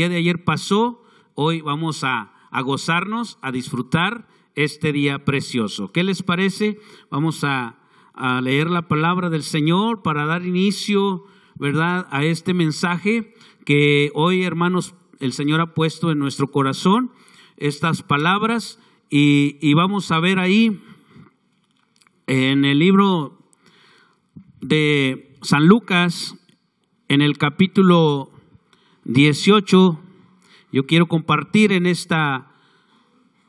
día 0.00 0.08
de 0.08 0.16
ayer 0.16 0.44
pasó, 0.44 1.04
hoy 1.34 1.60
vamos 1.60 2.04
a, 2.04 2.32
gozarnos, 2.64 3.36
a 3.42 3.52
disfrutar 3.52 4.26
este 4.54 4.92
día 4.92 5.26
precioso. 5.26 5.92
¿Qué 5.92 6.04
les 6.04 6.22
parece? 6.22 6.80
Vamos 7.10 7.44
a, 7.44 7.76
a 8.14 8.40
leer 8.40 8.70
la 8.70 8.88
palabra 8.88 9.28
del 9.28 9.42
Señor 9.42 10.00
para 10.00 10.24
dar 10.24 10.46
inicio, 10.46 11.26
¿verdad?, 11.56 12.08
a 12.10 12.24
este 12.24 12.54
mensaje 12.54 13.34
que 13.66 14.10
hoy, 14.14 14.42
hermanos, 14.42 14.94
el 15.18 15.34
Señor 15.34 15.60
ha 15.60 15.74
puesto 15.74 16.10
en 16.10 16.18
nuestro 16.18 16.50
corazón 16.50 17.12
estas 17.58 18.02
palabras 18.02 18.78
y, 19.10 19.58
y 19.60 19.74
vamos 19.74 20.10
a 20.12 20.18
ver 20.18 20.38
ahí 20.38 20.80
en 22.26 22.64
el 22.64 22.78
libro 22.78 23.38
de 24.62 25.36
San 25.42 25.66
Lucas, 25.66 26.36
en 27.08 27.20
el 27.20 27.36
capítulo 27.36 28.30
18, 29.10 30.00
yo 30.72 30.86
quiero 30.86 31.06
compartir 31.06 31.72
en 31.72 31.86
esta, 31.86 32.52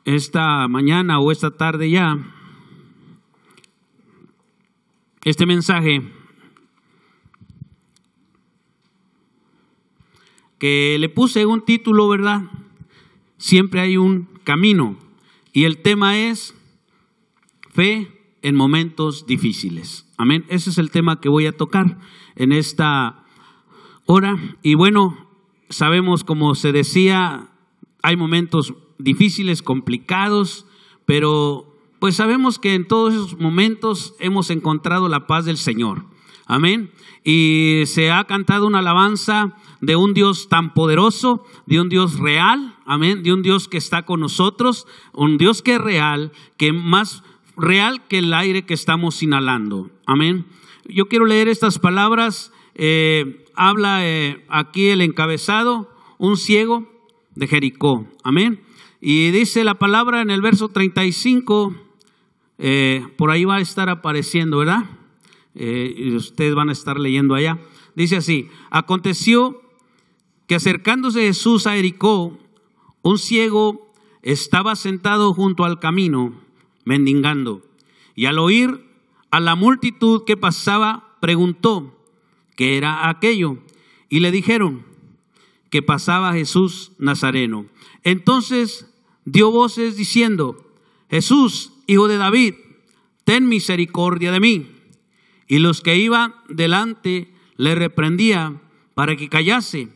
esta 0.04 0.66
mañana 0.68 1.20
o 1.20 1.30
esta 1.30 1.56
tarde 1.56 1.90
ya 1.90 2.18
este 5.24 5.46
mensaje 5.46 6.02
que 10.58 10.96
le 10.98 11.08
puse 11.08 11.46
un 11.46 11.64
título, 11.64 12.08
¿verdad? 12.08 12.42
Siempre 13.36 13.80
hay 13.80 13.96
un 13.96 14.28
camino. 14.44 14.96
Y 15.52 15.64
el 15.64 15.78
tema 15.78 16.18
es 16.18 16.54
fe 17.72 18.36
en 18.42 18.54
momentos 18.54 19.26
difíciles. 19.26 20.06
Amén. 20.16 20.44
Ese 20.48 20.70
es 20.70 20.78
el 20.78 20.90
tema 20.90 21.20
que 21.20 21.28
voy 21.28 21.46
a 21.46 21.56
tocar 21.56 21.98
en 22.36 22.52
esta 22.52 23.24
hora. 24.06 24.36
Y 24.62 24.74
bueno, 24.74 25.31
sabemos, 25.72 26.24
como 26.24 26.54
se 26.54 26.72
decía, 26.72 27.48
hay 28.02 28.16
momentos 28.16 28.74
difíciles, 28.98 29.62
complicados, 29.62 30.66
pero 31.06 31.76
pues 31.98 32.16
sabemos 32.16 32.58
que 32.58 32.74
en 32.74 32.86
todos 32.86 33.14
esos 33.14 33.38
momentos 33.38 34.14
hemos 34.18 34.50
encontrado 34.50 35.08
la 35.08 35.26
paz 35.26 35.44
del 35.44 35.56
Señor. 35.56 36.04
Amén. 36.46 36.90
Y 37.24 37.84
se 37.86 38.10
ha 38.10 38.24
cantado 38.24 38.66
una 38.66 38.80
alabanza 38.80 39.56
de 39.80 39.96
un 39.96 40.12
Dios 40.12 40.48
tan 40.48 40.74
poderoso, 40.74 41.44
de 41.66 41.80
un 41.80 41.88
Dios 41.88 42.18
real, 42.18 42.76
amén, 42.84 43.22
de 43.22 43.32
un 43.32 43.42
Dios 43.42 43.68
que 43.68 43.78
está 43.78 44.04
con 44.04 44.20
nosotros, 44.20 44.86
un 45.12 45.38
Dios 45.38 45.62
que 45.62 45.76
es 45.76 45.80
real, 45.80 46.32
que 46.56 46.72
más 46.72 47.22
real 47.56 48.06
que 48.08 48.18
el 48.18 48.34
aire 48.34 48.64
que 48.64 48.74
estamos 48.74 49.22
inhalando. 49.22 49.90
Amén. 50.04 50.46
Yo 50.88 51.06
quiero 51.06 51.26
leer 51.26 51.48
estas 51.48 51.78
palabras. 51.78 52.52
Eh, 52.74 53.41
habla 53.54 54.06
eh, 54.06 54.44
aquí 54.48 54.88
el 54.88 55.00
encabezado, 55.00 55.90
un 56.18 56.36
ciego 56.36 56.88
de 57.34 57.46
Jericó. 57.46 58.06
Amén. 58.22 58.60
Y 59.00 59.30
dice 59.30 59.64
la 59.64 59.74
palabra 59.74 60.22
en 60.22 60.30
el 60.30 60.40
verso 60.40 60.68
35, 60.68 61.74
eh, 62.58 63.06
por 63.16 63.30
ahí 63.30 63.44
va 63.44 63.56
a 63.56 63.60
estar 63.60 63.88
apareciendo, 63.88 64.58
¿verdad? 64.58 64.84
y 65.54 66.14
ustedes 66.16 66.54
van 66.54 66.70
a 66.70 66.72
estar 66.72 66.98
leyendo 66.98 67.34
allá. 67.34 67.58
Dice 67.94 68.16
así, 68.16 68.48
aconteció 68.70 69.60
que 70.46 70.54
acercándose 70.54 71.20
Jesús 71.20 71.66
a 71.66 71.72
Jericó, 71.72 72.38
un 73.02 73.18
ciego 73.18 73.92
estaba 74.22 74.76
sentado 74.76 75.34
junto 75.34 75.64
al 75.64 75.78
camino 75.78 76.40
mendigando. 76.84 77.62
Y 78.14 78.26
al 78.26 78.38
oír 78.38 78.86
a 79.30 79.40
la 79.40 79.56
multitud 79.56 80.24
que 80.24 80.36
pasaba, 80.36 81.16
preguntó 81.20 82.01
qué 82.56 82.76
era 82.76 83.08
aquello. 83.08 83.58
Y 84.08 84.20
le 84.20 84.30
dijeron 84.30 84.84
que 85.70 85.82
pasaba 85.82 86.32
Jesús 86.34 86.92
Nazareno. 86.98 87.66
Entonces 88.04 88.86
dio 89.24 89.50
voces 89.50 89.96
diciendo, 89.96 90.72
Jesús, 91.10 91.72
hijo 91.86 92.08
de 92.08 92.16
David, 92.18 92.54
ten 93.24 93.48
misericordia 93.48 94.32
de 94.32 94.40
mí. 94.40 94.66
Y 95.48 95.58
los 95.58 95.80
que 95.80 95.96
iban 95.98 96.34
delante 96.48 97.32
le 97.56 97.74
reprendían 97.74 98.60
para 98.94 99.16
que 99.16 99.28
callase, 99.28 99.88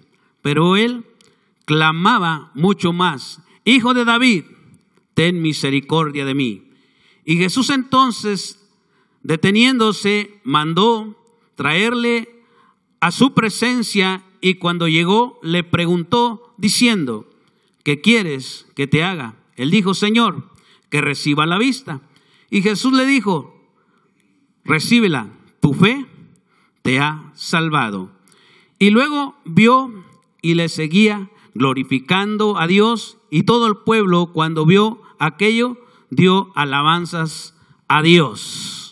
pero 0.42 0.76
él 0.76 1.04
clamaba 1.64 2.50
mucho 2.54 2.92
más, 2.92 3.40
Hijo 3.68 3.94
de 3.94 4.04
David, 4.04 4.44
ten 5.14 5.42
misericordia 5.42 6.24
de 6.24 6.34
mí. 6.34 6.70
Y 7.24 7.36
Jesús 7.36 7.68
entonces, 7.70 8.64
deteniéndose, 9.24 10.40
mandó 10.44 11.20
traerle 11.56 12.35
a 13.00 13.10
su 13.10 13.34
presencia 13.34 14.24
y 14.40 14.54
cuando 14.54 14.88
llegó 14.88 15.38
le 15.42 15.64
preguntó 15.64 16.54
diciendo, 16.56 17.28
¿qué 17.82 18.00
quieres 18.00 18.66
que 18.74 18.86
te 18.86 19.02
haga? 19.02 19.36
Él 19.56 19.70
dijo, 19.70 19.94
Señor, 19.94 20.50
que 20.90 21.00
reciba 21.00 21.46
la 21.46 21.58
vista. 21.58 22.00
Y 22.50 22.62
Jesús 22.62 22.92
le 22.92 23.06
dijo, 23.06 23.54
recíbela, 24.64 25.30
tu 25.60 25.74
fe 25.74 26.06
te 26.82 27.00
ha 27.00 27.32
salvado. 27.34 28.10
Y 28.78 28.90
luego 28.90 29.36
vio 29.44 30.04
y 30.42 30.54
le 30.54 30.68
seguía 30.68 31.30
glorificando 31.54 32.58
a 32.58 32.66
Dios 32.66 33.18
y 33.30 33.44
todo 33.44 33.66
el 33.66 33.78
pueblo 33.78 34.30
cuando 34.32 34.66
vio 34.66 35.00
aquello 35.18 35.78
dio 36.10 36.52
alabanzas 36.54 37.54
a 37.88 38.02
Dios. 38.02 38.85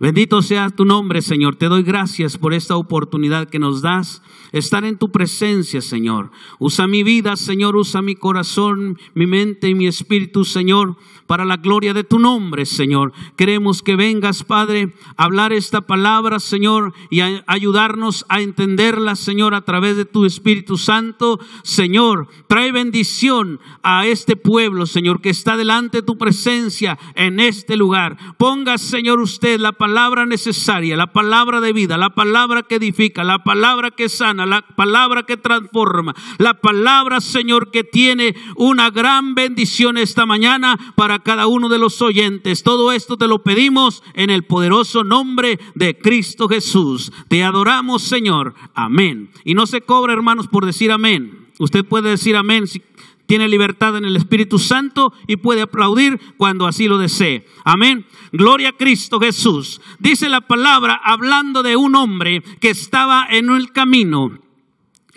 Bendito 0.00 0.40
sea 0.40 0.70
tu 0.70 0.86
nombre, 0.86 1.20
Señor. 1.20 1.56
Te 1.56 1.66
doy 1.66 1.82
gracias 1.82 2.38
por 2.38 2.54
esta 2.54 2.74
oportunidad 2.74 3.50
que 3.50 3.58
nos 3.58 3.82
das 3.82 4.22
estar 4.50 4.82
en 4.86 4.96
tu 4.96 5.12
presencia, 5.12 5.82
Señor. 5.82 6.30
Usa 6.58 6.86
mi 6.86 7.02
vida, 7.02 7.36
Señor, 7.36 7.76
usa 7.76 8.00
mi 8.00 8.14
corazón, 8.14 8.98
mi 9.12 9.26
mente 9.26 9.68
y 9.68 9.74
mi 9.74 9.86
espíritu, 9.86 10.46
Señor, 10.46 10.96
para 11.26 11.44
la 11.44 11.58
gloria 11.58 11.92
de 11.92 12.02
tu 12.02 12.18
nombre, 12.18 12.64
Señor. 12.64 13.12
Queremos 13.36 13.82
que 13.82 13.94
vengas, 13.94 14.42
Padre, 14.42 14.94
a 15.18 15.24
hablar 15.24 15.52
esta 15.52 15.82
palabra, 15.82 16.40
Señor, 16.40 16.94
y 17.10 17.20
a 17.20 17.44
ayudarnos 17.46 18.24
a 18.30 18.40
entenderla, 18.40 19.16
Señor, 19.16 19.54
a 19.54 19.66
través 19.66 19.98
de 19.98 20.06
tu 20.06 20.24
Espíritu 20.24 20.78
Santo. 20.78 21.38
Señor, 21.62 22.26
trae 22.48 22.72
bendición 22.72 23.60
a 23.82 24.06
este 24.06 24.34
pueblo, 24.34 24.86
Señor, 24.86 25.20
que 25.20 25.28
está 25.28 25.58
delante 25.58 25.98
de 25.98 26.02
tu 26.04 26.16
presencia 26.16 26.98
en 27.14 27.38
este 27.38 27.76
lugar. 27.76 28.16
Ponga, 28.38 28.78
Señor, 28.78 29.20
usted 29.20 29.60
la 29.60 29.72
palabra 29.72 29.89
necesaria, 30.26 30.96
la 30.96 31.12
palabra 31.12 31.60
de 31.60 31.72
vida, 31.72 31.96
la 31.96 32.10
palabra 32.10 32.62
que 32.62 32.76
edifica, 32.76 33.24
la 33.24 33.44
palabra 33.44 33.90
que 33.90 34.08
sana 34.08 34.46
la 34.46 34.62
palabra 34.62 35.24
que 35.24 35.36
transforma, 35.36 36.14
la 36.38 36.54
palabra, 36.54 37.20
Señor, 37.20 37.70
que 37.70 37.84
tiene 37.84 38.34
una 38.56 38.90
gran 38.90 39.34
bendición 39.34 39.98
esta 39.98 40.26
mañana 40.26 40.78
para 40.96 41.18
cada 41.18 41.46
uno 41.46 41.68
de 41.68 41.78
los 41.78 42.00
oyentes. 42.02 42.62
Todo 42.62 42.92
esto 42.92 43.16
te 43.16 43.26
lo 43.26 43.42
pedimos 43.42 44.02
en 44.14 44.30
el 44.30 44.44
poderoso 44.44 45.04
nombre 45.04 45.58
de 45.74 45.98
Cristo 45.98 46.48
Jesús. 46.48 47.12
Te 47.28 47.44
adoramos, 47.44 48.02
Señor. 48.02 48.54
Amén. 48.74 49.30
Y 49.44 49.54
no 49.54 49.66
se 49.66 49.80
cobra, 49.80 50.12
hermanos, 50.12 50.48
por 50.48 50.66
decir 50.66 50.90
amén. 50.92 51.48
Usted 51.58 51.84
puede 51.84 52.10
decir 52.10 52.36
amén 52.36 52.66
si 52.66 52.82
tiene 53.30 53.48
libertad 53.48 53.96
en 53.96 54.04
el 54.04 54.16
Espíritu 54.16 54.58
Santo 54.58 55.12
y 55.28 55.36
puede 55.36 55.62
aplaudir 55.62 56.18
cuando 56.36 56.66
así 56.66 56.88
lo 56.88 56.98
desee. 56.98 57.46
Amén. 57.64 58.04
Gloria 58.32 58.70
a 58.70 58.76
Cristo 58.76 59.20
Jesús. 59.20 59.80
Dice 60.00 60.28
la 60.28 60.40
palabra 60.40 61.00
hablando 61.04 61.62
de 61.62 61.76
un 61.76 61.94
hombre 61.94 62.42
que 62.58 62.70
estaba 62.70 63.24
en 63.30 63.48
el 63.50 63.70
camino, 63.70 64.36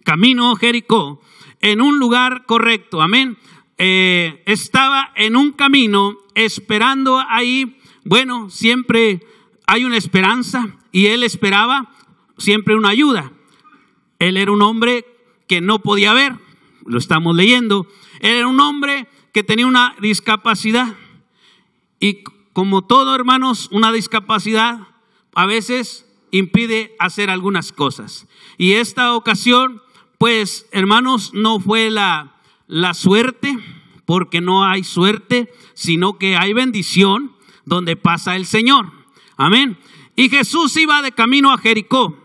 camino 0.04 0.56
Jericó, 0.56 1.24
en 1.60 1.82
un 1.82 1.98
lugar 1.98 2.46
correcto. 2.46 3.02
Amén. 3.02 3.36
Eh, 3.80 4.44
estaba 4.46 5.12
en 5.16 5.36
un 5.36 5.52
camino 5.52 6.20
esperando 6.36 7.18
ahí. 7.18 7.80
Bueno, 8.04 8.52
siempre 8.52 9.26
hay 9.66 9.86
una 9.86 9.98
esperanza 9.98 10.68
y 10.92 11.08
él 11.08 11.24
esperaba 11.24 11.90
siempre 12.38 12.76
una 12.76 12.90
ayuda. 12.90 13.32
Él 14.20 14.38
era 14.38 14.52
un 14.52 14.62
hombre 14.62 15.04
que 15.48 15.62
no 15.62 15.80
podía 15.80 16.14
ver, 16.14 16.36
lo 16.86 17.00
estamos 17.00 17.36
leyendo, 17.36 17.88
era 18.24 18.48
un 18.48 18.60
hombre 18.62 19.08
que 19.34 19.44
tenía 19.44 19.68
una 19.68 19.96
discapacidad. 20.00 20.96
Y 22.00 22.24
como 22.54 22.82
todo, 22.82 23.14
hermanos, 23.14 23.68
una 23.72 23.92
discapacidad 23.92 24.88
a 25.36 25.46
veces 25.46 26.10
impide 26.32 26.96
hacer 27.00 27.30
algunas 27.30 27.74
cosas. 27.74 28.26
Y 28.58 28.74
esta 28.74 29.14
ocasión, 29.14 29.82
pues, 30.18 30.68
hermanos, 30.72 31.34
no 31.34 31.60
fue 31.60 31.92
la, 31.92 32.36
la 32.68 32.94
suerte, 32.94 33.58
porque 34.06 34.40
no 34.40 34.64
hay 34.64 34.86
suerte, 34.86 35.52
sino 35.74 36.18
que 36.18 36.38
hay 36.38 36.54
bendición 36.54 37.36
donde 37.66 37.98
pasa 37.98 38.38
el 38.38 38.46
Señor. 38.46 38.90
Amén. 39.36 39.78
Y 40.16 40.30
Jesús 40.30 40.78
iba 40.78 41.02
de 41.02 41.12
camino 41.12 41.52
a 41.52 41.58
Jericó 41.58 42.18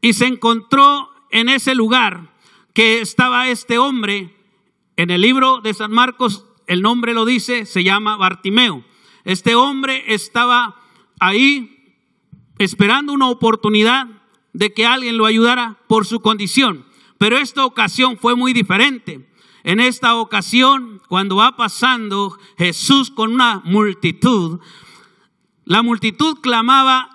y 0.00 0.12
se 0.12 0.26
encontró 0.26 1.10
en 1.30 1.48
ese 1.48 1.74
lugar 1.74 2.32
que 2.74 3.00
estaba 3.00 3.48
este 3.48 3.78
hombre 3.78 4.36
en 5.02 5.10
el 5.10 5.20
libro 5.20 5.60
de 5.60 5.74
San 5.74 5.90
Marcos, 5.90 6.44
el 6.68 6.80
nombre 6.80 7.12
lo 7.12 7.24
dice, 7.24 7.66
se 7.66 7.82
llama 7.82 8.16
Bartimeo. 8.16 8.84
Este 9.24 9.56
hombre 9.56 10.14
estaba 10.14 10.76
ahí 11.18 11.96
esperando 12.58 13.12
una 13.12 13.28
oportunidad 13.28 14.06
de 14.52 14.72
que 14.72 14.86
alguien 14.86 15.16
lo 15.16 15.26
ayudara 15.26 15.76
por 15.88 16.06
su 16.06 16.20
condición. 16.20 16.86
Pero 17.18 17.36
esta 17.36 17.64
ocasión 17.64 18.16
fue 18.16 18.36
muy 18.36 18.52
diferente. 18.52 19.28
En 19.64 19.80
esta 19.80 20.14
ocasión, 20.14 21.02
cuando 21.08 21.34
va 21.34 21.56
pasando 21.56 22.38
Jesús 22.56 23.10
con 23.10 23.32
una 23.32 23.60
multitud, 23.64 24.60
la 25.64 25.82
multitud 25.82 26.38
clamaba 26.40 27.11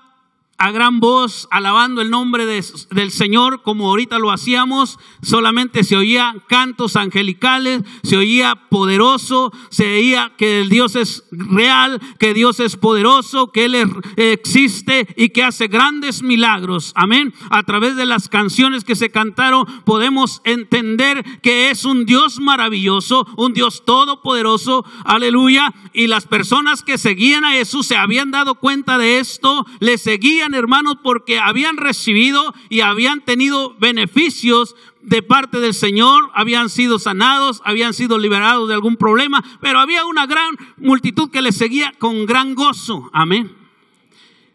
a 0.58 0.72
gran 0.72 1.00
voz, 1.00 1.48
alabando 1.52 2.02
el 2.02 2.10
nombre 2.10 2.46
del 2.46 3.12
Señor, 3.12 3.62
como 3.62 3.90
ahorita 3.90 4.18
lo 4.18 4.32
hacíamos, 4.32 4.98
solamente 5.22 5.84
se 5.84 5.96
oían 5.96 6.42
cantos 6.48 6.96
angelicales, 6.96 7.84
se 8.04 8.18
oía 8.18 8.68
poderoso, 8.70 9.52
se 9.70 9.98
oía 9.98 10.34
que 10.36 10.62
el 10.62 10.70
Dios 10.70 10.96
es 10.96 11.26
real, 11.32 12.02
que 12.20 12.34
Dios 12.34 12.60
es 12.60 12.76
poderoso, 12.76 13.52
que 13.52 13.66
Él 13.66 13.76
existe 14.16 15.08
y 15.16 15.30
que 15.30 15.44
hace 15.44 15.68
grandes 15.68 16.24
milagros. 16.24 16.92
Amén. 16.96 17.34
A 17.52 17.62
través 17.64 17.96
de 17.96 18.08
las 18.08 18.28
canciones 18.28 18.84
que 18.84 18.96
se 18.96 19.12
cantaron 19.12 19.66
podemos 19.86 20.42
entender 20.44 21.24
que 21.42 21.70
es 21.70 21.86
un 21.86 22.06
Dios 22.06 22.40
maravilloso, 22.40 23.28
un 23.38 23.54
Dios 23.54 23.86
todopoderoso. 23.86 24.86
Aleluya. 25.06 25.74
Y 25.94 26.08
las 26.08 26.26
personas 26.26 26.82
que 26.82 26.98
seguían 26.98 27.46
a 27.46 27.52
Jesús 27.52 27.88
se 27.88 27.96
habían 27.96 28.32
dado 28.32 28.56
cuenta 28.56 28.98
de 28.98 29.20
esto, 29.20 29.66
le 29.80 29.98
seguían 29.98 30.47
hermanos, 30.54 30.98
porque 31.04 31.40
habían 31.40 31.78
recibido 31.78 32.54
y 32.70 32.82
habían 32.82 33.22
tenido 33.22 33.76
beneficios 33.80 34.76
de 35.02 35.22
parte 35.22 35.60
del 35.60 35.74
Señor, 35.74 36.32
habían 36.34 36.70
sido 36.70 37.00
sanados, 37.00 37.62
habían 37.66 37.94
sido 37.94 38.18
liberados 38.18 38.68
de 38.68 38.74
algún 38.74 38.98
problema, 38.98 39.44
pero 39.62 39.80
había 39.80 40.06
una 40.06 40.26
gran 40.26 40.58
multitud 40.78 41.30
que 41.30 41.42
le 41.42 41.52
seguía 41.52 41.94
con 41.98 42.26
gran 42.26 42.56
gozo. 42.56 43.10
Amén. 43.14 43.56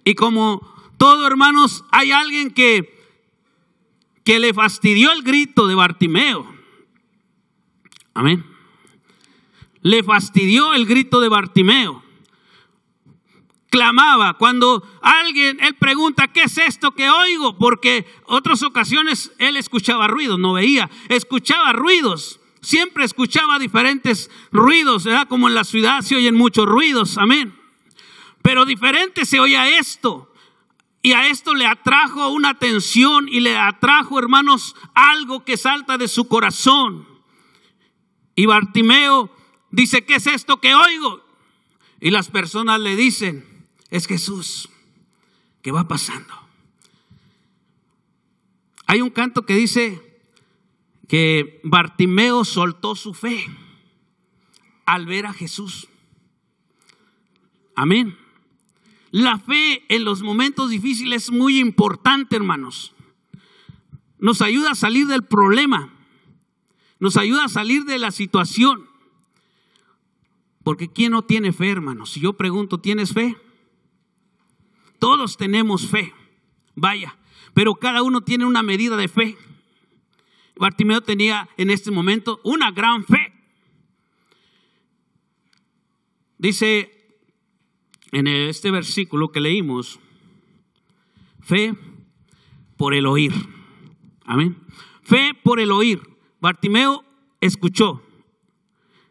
Y 0.05 0.15
como 0.15 0.61
todo, 0.99 1.27
hermanos, 1.27 1.85
hay 1.91 2.12
alguien 2.12 2.50
que 2.50 2.93
que 4.25 4.39
le 4.39 4.55
fastidió 4.55 5.12
el 5.12 5.23
grito 5.23 5.67
de 5.67 5.75
Bartimeo. 5.75 6.47
Amén. 8.15 8.44
Le 9.81 10.03
fastidió 10.03 10.75
el 10.75 10.87
grito 10.87 11.21
de 11.21 11.29
Bartimeo 11.29 12.02
clamaba. 13.73 14.35
Cuando 14.35 14.87
alguien, 15.01 15.59
él 15.61 15.75
pregunta, 15.75 16.29
¿qué 16.29 16.43
es 16.43 16.59
esto 16.59 16.93
que 16.93 17.09
oigo? 17.09 17.57
Porque 17.57 18.07
otras 18.27 18.63
ocasiones 18.63 19.33
él 19.39 19.57
escuchaba 19.57 20.07
ruidos, 20.07 20.39
no 20.39 20.53
veía, 20.53 20.91
escuchaba 21.09 21.73
ruidos. 21.73 22.39
Siempre 22.61 23.05
escuchaba 23.05 23.59
diferentes 23.59 24.31
ruidos, 24.53 25.05
¿verdad? 25.05 25.27
Como 25.27 25.49
en 25.49 25.55
la 25.55 25.65
ciudad 25.65 26.03
se 26.03 26.15
oyen 26.15 26.35
muchos 26.35 26.67
ruidos, 26.67 27.17
amén. 27.17 27.59
Pero 28.43 28.67
diferente 28.67 29.25
se 29.25 29.41
oía 29.41 29.79
esto. 29.79 30.33
Y 31.01 31.15
a 31.15 31.29
esto 31.29 31.55
le 31.55 31.67
atrajo 31.67 32.29
una 32.29 32.51
atención 32.51 33.27
y 33.27 33.41
le 33.41 33.57
atrajo, 33.57 34.19
hermanos, 34.19 34.77
algo 34.95 35.45
que 35.45 35.57
salta 35.57 35.97
de 35.97 36.09
su 36.09 36.29
corazón. 36.29 37.09
Y 38.37 38.45
Bartimeo 38.45 39.35
dice, 39.71 40.05
¿qué 40.05 40.17
es 40.17 40.27
esto 40.27 40.61
que 40.61 40.75
oigo? 40.75 41.25
Y 42.01 42.11
las 42.11 42.29
personas 42.29 42.79
le 42.79 42.97
dicen, 42.97 43.52
es 43.93 44.06
Jesús 44.06 44.71
que 45.61 45.71
va 45.71 45.87
pasando. 45.87 46.35
Hay 48.87 49.03
un 49.03 49.11
canto 49.11 49.44
que 49.44 49.55
dice 49.55 50.19
que 51.09 51.61
Bartimeo 51.62 52.47
soltó 52.47 52.97
su 52.97 53.12
fe 53.12 53.47
al 54.87 55.05
ver 55.05 55.27
a 55.27 55.35
Jesús. 55.35 55.89
Amén. 57.77 58.17
La 59.11 59.39
fe 59.39 59.85
en 59.94 60.05
los 60.05 60.23
momentos 60.23 60.71
difíciles 60.71 61.25
es 61.25 61.31
muy 61.31 61.59
importante, 61.59 62.35
hermanos. 62.35 62.94
Nos 64.19 64.41
ayuda 64.41 64.71
a 64.71 64.75
salir 64.75 65.06
del 65.06 65.23
problema. 65.23 65.93
Nos 66.99 67.19
ayuda 67.19 67.44
a 67.44 67.50
salir 67.50 67.85
de 67.85 67.99
la 67.99 68.11
situación. 68.11 68.89
Porque 70.65 70.89
¿quién 70.89 71.12
no 71.12 71.23
tiene 71.23 71.53
fe, 71.53 71.71
hermanos? 71.71 72.12
Si 72.12 72.21
yo 72.21 72.33
pregunto, 72.39 72.81
¿tienes 72.81 73.12
fe? 73.12 73.37
Todos 75.03 75.37
tenemos 75.37 75.89
fe, 75.89 76.15
vaya, 76.77 77.19
pero 77.55 77.75
cada 77.75 78.05
uno 78.05 78.21
tiene 78.21 78.45
una 78.45 78.63
medida 78.63 78.97
de 78.97 79.09
fe. 79.09 79.37
Bartimeo 80.55 81.01
tenía 81.01 81.49
en 81.57 81.71
este 81.71 81.91
momento 81.91 82.41
una 82.45 82.71
gran 82.71 83.05
fe. 83.05 83.33
Dice 86.39 87.19
en 88.13 88.29
este 88.29 88.71
versículo 88.71 89.33
que 89.33 89.41
leímos, 89.41 89.99
fe 91.41 91.75
por 92.77 92.95
el 92.95 93.07
oír. 93.07 93.33
Amén. 94.25 94.57
Fe 95.03 95.35
por 95.43 95.59
el 95.59 95.73
oír. 95.73 96.01
Bartimeo 96.41 97.05
escuchó. 97.41 98.05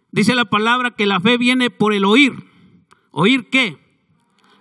Dice 0.10 0.36
la 0.36 0.46
palabra 0.46 0.92
que 0.92 1.06
la 1.06 1.20
fe 1.20 1.38
viene 1.38 1.70
por 1.70 1.94
el 1.94 2.06
oír. 2.06 2.46
¿Oír 3.12 3.50
qué? 3.50 3.91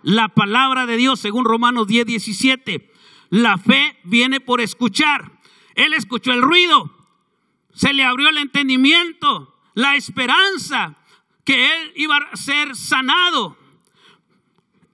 La 0.02 0.28
palabra 0.28 0.86
de 0.86 0.96
Dios, 0.96 1.20
según 1.20 1.44
Romanos 1.44 1.86
10, 1.86 2.06
17. 2.06 2.90
La 3.30 3.58
fe 3.58 3.98
viene 4.04 4.40
por 4.40 4.60
escuchar. 4.60 5.40
Él 5.74 5.94
escuchó 5.94 6.32
el 6.32 6.42
ruido, 6.42 6.92
se 7.72 7.92
le 7.92 8.04
abrió 8.04 8.28
el 8.28 8.38
entendimiento, 8.38 9.56
la 9.74 9.94
esperanza 9.94 10.96
que 11.44 11.66
él 11.66 11.92
iba 11.96 12.16
a 12.16 12.36
ser 12.36 12.76
sanado. 12.76 13.56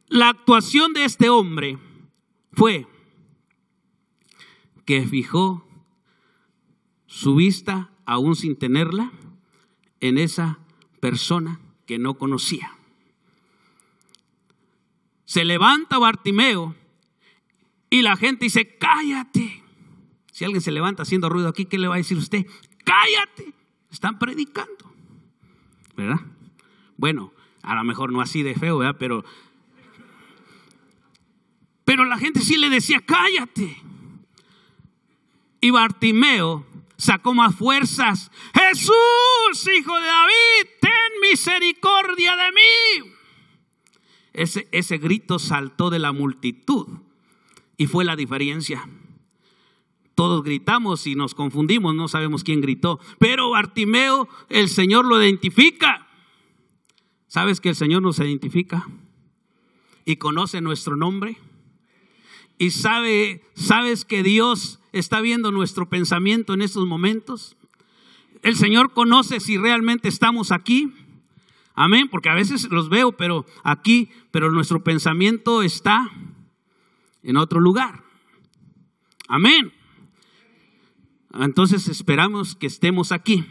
La 0.09 0.29
actuación 0.29 0.93
de 0.93 1.05
este 1.05 1.29
hombre 1.29 1.79
fue 2.53 2.87
que 4.85 5.05
fijó 5.07 5.67
su 7.07 7.35
vista, 7.35 7.91
aún 8.05 8.37
sin 8.37 8.57
tenerla, 8.57 9.11
en 10.01 10.19
esa 10.19 10.61
persona 11.01 11.61
que 11.87 11.99
no 11.99 12.15
conocía. 12.19 12.76
Se 15.27 15.45
levanta 15.45 15.99
Bartimeo 15.99 16.75
y 17.91 18.03
la 18.03 18.17
gente 18.17 18.47
dice, 18.47 18.79
cállate. 18.79 19.63
Si 20.33 20.45
alguien 20.45 20.63
se 20.63 20.71
levanta 20.71 21.03
haciendo 21.03 21.29
ruido 21.29 21.49
aquí, 21.49 21.67
¿qué 21.67 21.79
le 21.79 21.89
va 21.89 21.95
a 21.95 21.99
decir 21.99 22.17
usted? 22.17 22.47
Cállate. 22.85 23.53
Están 23.91 24.19
predicando. 24.19 24.93
¿Verdad? 25.97 26.21
Bueno, 26.97 27.33
a 27.63 27.75
lo 27.75 27.85
mejor 27.85 28.13
no 28.13 28.21
así 28.21 28.43
de 28.43 28.55
feo, 28.55 28.79
¿verdad? 28.79 28.97
Pero, 28.99 29.25
pero 31.85 32.05
la 32.05 32.19
gente 32.19 32.41
sí 32.41 32.57
le 32.57 32.71
decía, 32.71 33.01
cállate. 33.01 33.83
Y 35.61 35.71
Bartimeo 35.71 36.67
sacó 36.97 37.35
más 37.35 37.57
fuerzas. 37.57 38.31
Jesús, 38.55 39.69
hijo 39.77 39.99
de 39.99 40.07
David, 40.07 40.71
ten 40.81 41.31
misericordia 41.31 42.37
de 42.37 42.53
mí. 42.53 43.16
Ese, 44.37 44.99
grito 44.99 45.39
saltó 45.39 45.89
de 45.89 45.99
la 45.99 46.13
multitud 46.13 46.87
y 47.79 47.87
fue 47.87 48.05
la 48.05 48.17
diferencia. 48.17 48.87
Todos 50.15 50.45
gritamos 50.45 51.07
y 51.07 51.15
nos 51.15 51.35
confundimos, 51.35 51.95
no 51.95 52.07
sabemos 52.07 52.45
quién 52.45 52.61
gritó. 52.61 53.01
Pero 53.19 53.49
Bartimeo, 53.49 54.29
el 54.51 54.69
Señor 54.69 55.07
lo 55.07 55.23
identifica. 55.23 56.07
¿Sabes 57.29 57.63
que 57.63 57.71
el 57.71 57.77
Señor 57.77 58.03
nos 58.03 58.19
identifica? 58.19 58.87
Y 60.05 60.17
conoce 60.17 60.61
nuestro 60.61 60.97
nombre. 60.97 61.39
Y 62.59 62.73
sabe, 62.73 63.43
sabes 63.55 64.05
que 64.05 64.23
Dios 64.23 64.81
está 64.93 65.23
viendo 65.23 65.51
nuestro 65.51 65.89
pensamiento 65.89 66.53
en 66.53 66.61
estos 66.61 66.87
momentos. 66.87 67.57
El 68.43 68.57
Señor 68.57 68.93
conoce 68.93 69.41
si 69.41 69.57
realmente 69.57 70.09
estamos 70.09 70.53
aquí. 70.53 70.93
Amén, 71.77 72.09
porque 72.09 72.31
a 72.31 72.35
veces 72.35 72.71
los 72.71 72.89
veo, 72.89 73.13
pero 73.13 73.45
aquí, 73.63 74.09
pero 74.31 74.51
nuestro 74.51 74.83
pensamiento 74.83 75.63
está 75.63 76.11
en 77.23 77.37
otro 77.37 77.61
lugar. 77.61 78.03
Amén. 79.29 79.75
Entonces 81.35 81.87
esperamos 81.89 82.57
que 82.57 82.67
estemos 82.67 83.13
aquí. 83.13 83.45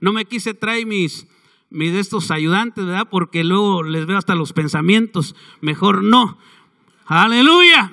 No 0.00 0.12
me 0.12 0.26
quise 0.26 0.54
traer 0.54 0.86
mis, 0.86 1.26
mis 1.70 1.92
de 1.92 1.98
estos 1.98 2.30
ayudantes, 2.30 2.86
¿verdad? 2.86 3.08
Porque 3.10 3.42
luego 3.42 3.82
les 3.82 4.06
veo 4.06 4.16
hasta 4.16 4.36
los 4.36 4.52
pensamientos. 4.52 5.34
Mejor 5.60 6.04
no. 6.04 6.38
Aleluya. 7.06 7.92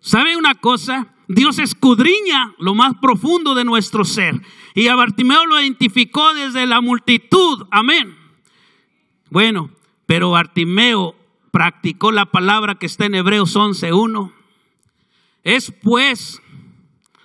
¿Sabe 0.00 0.36
una 0.36 0.54
cosa? 0.56 1.11
Dios 1.28 1.58
escudriña 1.58 2.54
lo 2.58 2.74
más 2.74 2.94
profundo 3.00 3.54
de 3.54 3.64
nuestro 3.64 4.04
ser. 4.04 4.40
Y 4.74 4.88
a 4.88 4.96
Bartimeo 4.96 5.46
lo 5.46 5.60
identificó 5.60 6.34
desde 6.34 6.66
la 6.66 6.80
multitud. 6.80 7.66
Amén. 7.70 8.16
Bueno, 9.30 9.70
pero 10.06 10.30
Bartimeo 10.30 11.16
practicó 11.50 12.12
la 12.12 12.26
palabra 12.26 12.74
que 12.74 12.86
está 12.86 13.06
en 13.06 13.14
Hebreos 13.14 13.56
11.1. 13.56 14.32
Es 15.44 15.72
pues 15.82 16.42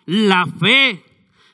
la 0.06 0.46
fe, 0.46 1.04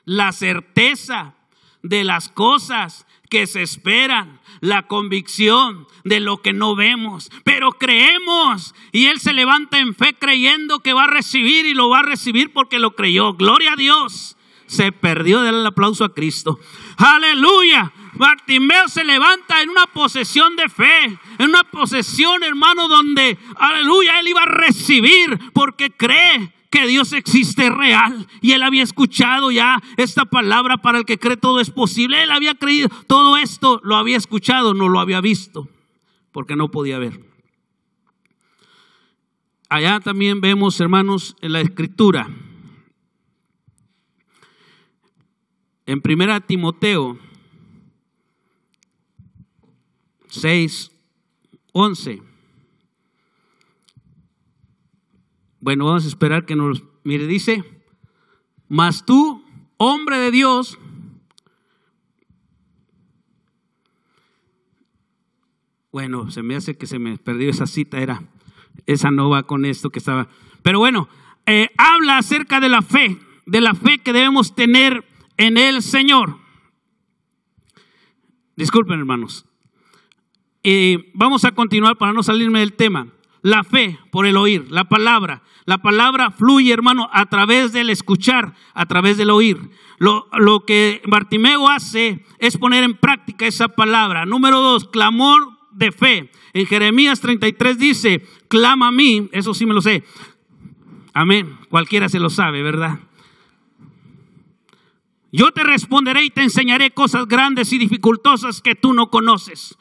la 0.04 0.32
certeza 0.32 1.34
de 1.82 2.04
las 2.04 2.28
cosas 2.28 3.06
que 3.28 3.46
se 3.46 3.62
esperan, 3.62 4.40
la 4.64 4.86
convicción 4.86 5.86
de 6.04 6.20
lo 6.20 6.40
que 6.40 6.54
no 6.54 6.74
vemos, 6.74 7.30
pero 7.44 7.72
creemos 7.72 8.74
y 8.92 9.06
él 9.06 9.20
se 9.20 9.34
levanta 9.34 9.78
en 9.78 9.94
fe 9.94 10.14
creyendo 10.18 10.80
que 10.80 10.94
va 10.94 11.04
a 11.04 11.08
recibir 11.08 11.66
y 11.66 11.74
lo 11.74 11.90
va 11.90 11.98
a 11.98 12.02
recibir 12.02 12.50
porque 12.50 12.78
lo 12.78 12.94
creyó. 12.94 13.34
Gloria 13.34 13.74
a 13.74 13.76
Dios. 13.76 14.38
Se 14.66 14.90
perdió 14.90 15.42
de 15.42 15.50
el 15.50 15.66
aplauso 15.66 16.04
a 16.04 16.14
Cristo. 16.14 16.58
Aleluya. 16.96 17.92
Bartimeo 18.14 18.88
se 18.88 19.04
levanta 19.04 19.60
en 19.60 19.68
una 19.68 19.86
posesión 19.86 20.56
de 20.56 20.70
fe, 20.70 21.04
en 21.38 21.50
una 21.50 21.64
posesión, 21.64 22.42
hermano, 22.42 22.88
donde, 22.88 23.36
aleluya, 23.56 24.18
él 24.20 24.28
iba 24.28 24.42
a 24.42 24.46
recibir 24.46 25.38
porque 25.52 25.90
cree 25.90 26.53
que 26.74 26.88
Dios 26.88 27.12
existe 27.12 27.70
real. 27.70 28.26
Y 28.40 28.50
él 28.50 28.64
había 28.64 28.82
escuchado 28.82 29.52
ya 29.52 29.80
esta 29.96 30.24
palabra 30.24 30.78
para 30.78 30.98
el 30.98 31.04
que 31.04 31.20
cree 31.20 31.36
todo 31.36 31.60
es 31.60 31.70
posible. 31.70 32.20
Él 32.20 32.32
había 32.32 32.56
creído 32.56 32.88
todo 33.06 33.36
esto, 33.36 33.80
lo 33.84 33.94
había 33.94 34.16
escuchado, 34.16 34.74
no 34.74 34.88
lo 34.88 34.98
había 34.98 35.20
visto, 35.20 35.68
porque 36.32 36.56
no 36.56 36.72
podía 36.72 36.98
ver. 36.98 37.20
Allá 39.68 40.00
también 40.00 40.40
vemos, 40.40 40.80
hermanos, 40.80 41.36
en 41.42 41.52
la 41.52 41.60
escritura. 41.60 42.28
En 45.86 46.00
primera 46.00 46.40
Timoteo 46.40 47.20
6, 50.26 50.90
11. 51.70 52.33
Bueno, 55.64 55.86
vamos 55.86 56.04
a 56.04 56.08
esperar 56.08 56.44
que 56.44 56.56
nos 56.56 56.82
mire, 57.04 57.26
dice, 57.26 57.64
mas 58.68 59.06
tú, 59.06 59.42
hombre 59.78 60.18
de 60.18 60.30
Dios, 60.30 60.78
bueno, 65.90 66.30
se 66.30 66.42
me 66.42 66.54
hace 66.54 66.76
que 66.76 66.86
se 66.86 66.98
me 66.98 67.16
perdió 67.16 67.48
esa 67.48 67.66
cita, 67.66 67.98
era, 67.98 68.22
esa 68.84 69.10
no 69.10 69.30
va 69.30 69.44
con 69.44 69.64
esto 69.64 69.88
que 69.88 70.00
estaba, 70.00 70.28
pero 70.62 70.80
bueno, 70.80 71.08
eh, 71.46 71.70
habla 71.78 72.18
acerca 72.18 72.60
de 72.60 72.68
la 72.68 72.82
fe, 72.82 73.18
de 73.46 73.62
la 73.62 73.74
fe 73.74 73.96
que 74.00 74.12
debemos 74.12 74.54
tener 74.54 75.02
en 75.38 75.56
el 75.56 75.80
Señor. 75.80 76.40
Disculpen, 78.54 78.98
hermanos. 78.98 79.46
Eh, 80.62 81.10
vamos 81.14 81.46
a 81.46 81.52
continuar 81.52 81.96
para 81.96 82.12
no 82.12 82.22
salirme 82.22 82.60
del 82.60 82.74
tema. 82.74 83.13
La 83.44 83.62
fe 83.62 83.98
por 84.10 84.24
el 84.24 84.38
oír, 84.38 84.68
la 84.70 84.84
palabra. 84.84 85.42
La 85.66 85.76
palabra 85.76 86.30
fluye, 86.30 86.72
hermano, 86.72 87.10
a 87.12 87.26
través 87.26 87.74
del 87.74 87.90
escuchar, 87.90 88.54
a 88.72 88.86
través 88.86 89.18
del 89.18 89.28
oír. 89.28 89.68
Lo, 89.98 90.30
lo 90.32 90.64
que 90.64 91.02
Bartimeo 91.06 91.68
hace 91.68 92.24
es 92.38 92.56
poner 92.56 92.84
en 92.84 92.94
práctica 92.94 93.46
esa 93.46 93.68
palabra. 93.68 94.24
Número 94.24 94.60
dos, 94.62 94.88
clamor 94.88 95.58
de 95.72 95.92
fe. 95.92 96.30
En 96.54 96.64
Jeremías 96.64 97.20
33 97.20 97.78
dice, 97.78 98.26
clama 98.48 98.88
a 98.88 98.92
mí, 98.92 99.28
eso 99.30 99.52
sí 99.52 99.66
me 99.66 99.74
lo 99.74 99.82
sé. 99.82 100.04
Amén. 101.12 101.58
Cualquiera 101.68 102.08
se 102.08 102.20
lo 102.20 102.30
sabe, 102.30 102.62
¿verdad? 102.62 102.98
Yo 105.32 105.52
te 105.52 105.64
responderé 105.64 106.24
y 106.24 106.30
te 106.30 106.42
enseñaré 106.42 106.92
cosas 106.92 107.28
grandes 107.28 107.74
y 107.74 107.78
dificultosas 107.78 108.62
que 108.62 108.74
tú 108.74 108.94
no 108.94 109.10
conoces. 109.10 109.76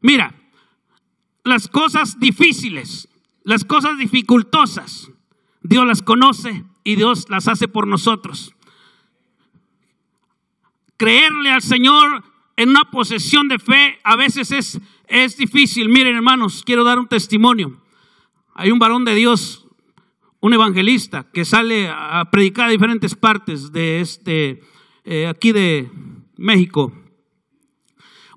Mira, 0.00 0.34
las 1.46 1.68
cosas 1.68 2.18
difíciles, 2.18 3.08
las 3.44 3.64
cosas 3.64 3.96
dificultosas, 3.98 5.12
Dios 5.62 5.86
las 5.86 6.02
conoce 6.02 6.64
y 6.82 6.96
Dios 6.96 7.26
las 7.28 7.46
hace 7.46 7.68
por 7.68 7.86
nosotros. 7.86 8.54
Creerle 10.96 11.50
al 11.50 11.62
Señor 11.62 12.24
en 12.56 12.70
una 12.70 12.90
posesión 12.90 13.46
de 13.48 13.58
fe 13.58 13.98
a 14.02 14.16
veces 14.16 14.50
es, 14.50 14.80
es 15.06 15.36
difícil. 15.36 15.88
Miren 15.88 16.16
hermanos, 16.16 16.62
quiero 16.64 16.82
dar 16.82 16.98
un 16.98 17.06
testimonio. 17.06 17.80
Hay 18.54 18.72
un 18.72 18.78
varón 18.78 19.04
de 19.04 19.14
Dios, 19.14 19.68
un 20.40 20.52
evangelista, 20.52 21.30
que 21.32 21.44
sale 21.44 21.88
a 21.88 22.28
predicar 22.30 22.68
a 22.68 22.72
diferentes 22.72 23.14
partes 23.14 23.70
de 23.70 24.00
este, 24.00 24.62
eh, 25.04 25.28
aquí 25.28 25.52
de 25.52 25.90
México. 26.36 26.92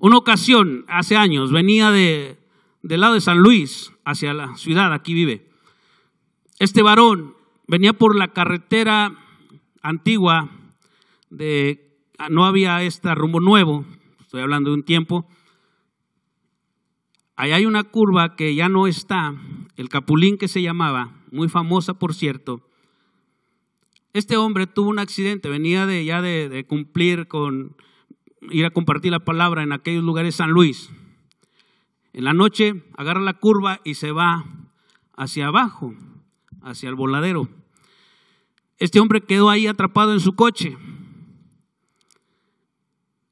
Una 0.00 0.16
ocasión, 0.16 0.84
hace 0.88 1.16
años, 1.16 1.50
venía 1.50 1.90
de, 1.90 2.39
del 2.82 3.00
lado 3.00 3.14
de 3.14 3.20
San 3.20 3.38
Luis 3.38 3.92
hacia 4.04 4.34
la 4.34 4.56
ciudad, 4.56 4.92
aquí 4.92 5.14
vive. 5.14 5.50
Este 6.58 6.82
varón 6.82 7.34
venía 7.66 7.92
por 7.92 8.16
la 8.16 8.28
carretera 8.28 9.16
antigua 9.82 10.50
de 11.30 11.98
no 12.28 12.44
había 12.44 12.82
este 12.82 13.14
rumbo 13.14 13.40
nuevo, 13.40 13.84
estoy 14.20 14.42
hablando 14.42 14.70
de 14.70 14.76
un 14.76 14.82
tiempo. 14.82 15.26
Ahí 17.36 17.52
hay 17.52 17.64
una 17.64 17.84
curva 17.84 18.36
que 18.36 18.54
ya 18.54 18.68
no 18.68 18.86
está, 18.86 19.34
el 19.76 19.88
Capulín 19.88 20.36
que 20.36 20.48
se 20.48 20.60
llamaba, 20.60 21.24
muy 21.30 21.48
famosa 21.48 21.94
por 21.94 22.14
cierto, 22.14 22.62
este 24.12 24.36
hombre 24.36 24.66
tuvo 24.66 24.90
un 24.90 24.98
accidente, 24.98 25.48
venía 25.48 25.86
de, 25.86 26.04
ya 26.04 26.20
de, 26.20 26.64
cumplir 26.68 27.28
con 27.28 27.76
ir 28.50 28.66
a 28.66 28.70
compartir 28.70 29.12
la 29.12 29.24
palabra 29.24 29.62
en 29.62 29.72
aquellos 29.72 30.02
lugares 30.02 30.34
San 30.36 30.50
Luis. 30.50 30.90
En 32.12 32.24
la 32.24 32.32
noche 32.32 32.82
agarra 32.96 33.20
la 33.20 33.34
curva 33.34 33.80
y 33.84 33.94
se 33.94 34.12
va 34.12 34.44
hacia 35.16 35.46
abajo, 35.46 35.94
hacia 36.62 36.88
el 36.88 36.94
voladero. 36.94 37.48
Este 38.78 38.98
hombre 38.98 39.20
quedó 39.20 39.50
ahí 39.50 39.66
atrapado 39.66 40.12
en 40.12 40.20
su 40.20 40.34
coche. 40.34 40.76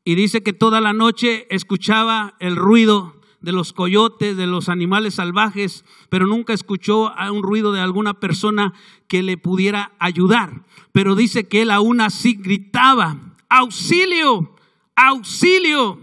Y 0.04 0.14
dice 0.14 0.42
que 0.42 0.52
toda 0.52 0.80
la 0.80 0.92
noche 0.92 1.46
escuchaba 1.50 2.34
el 2.38 2.56
ruido 2.56 3.18
de 3.40 3.52
los 3.52 3.72
coyotes, 3.72 4.36
de 4.36 4.46
los 4.46 4.68
animales 4.68 5.14
salvajes, 5.14 5.84
pero 6.08 6.26
nunca 6.26 6.52
escuchó 6.52 7.12
un 7.30 7.42
ruido 7.42 7.72
de 7.72 7.80
alguna 7.80 8.14
persona 8.14 8.74
que 9.06 9.22
le 9.22 9.36
pudiera 9.36 9.92
ayudar. 9.98 10.64
Pero 10.92 11.14
dice 11.14 11.48
que 11.48 11.62
él 11.62 11.70
aún 11.70 12.00
así 12.00 12.34
gritaba, 12.34 13.36
auxilio, 13.48 14.54
auxilio. 14.96 16.00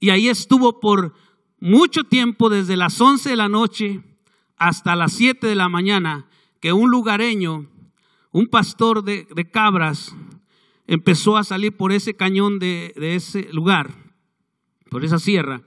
Y 0.00 0.10
ahí 0.10 0.28
estuvo 0.28 0.80
por 0.80 1.14
mucho 1.64 2.04
tiempo, 2.04 2.48
desde 2.48 2.76
las 2.76 3.00
11 3.00 3.30
de 3.30 3.36
la 3.36 3.48
noche 3.48 4.02
hasta 4.56 4.94
las 4.96 5.12
7 5.14 5.46
de 5.46 5.54
la 5.54 5.68
mañana, 5.68 6.26
que 6.60 6.72
un 6.72 6.90
lugareño, 6.90 7.66
un 8.30 8.46
pastor 8.46 9.02
de, 9.02 9.26
cabras, 9.50 10.14
empezó 10.86 11.36
a 11.36 11.44
salir 11.44 11.76
por 11.76 11.92
ese 11.92 12.14
cañón 12.14 12.58
de 12.58 12.92
ese 12.96 13.48
lugar, 13.52 13.90
por 14.90 15.04
esa 15.04 15.18
sierra 15.18 15.62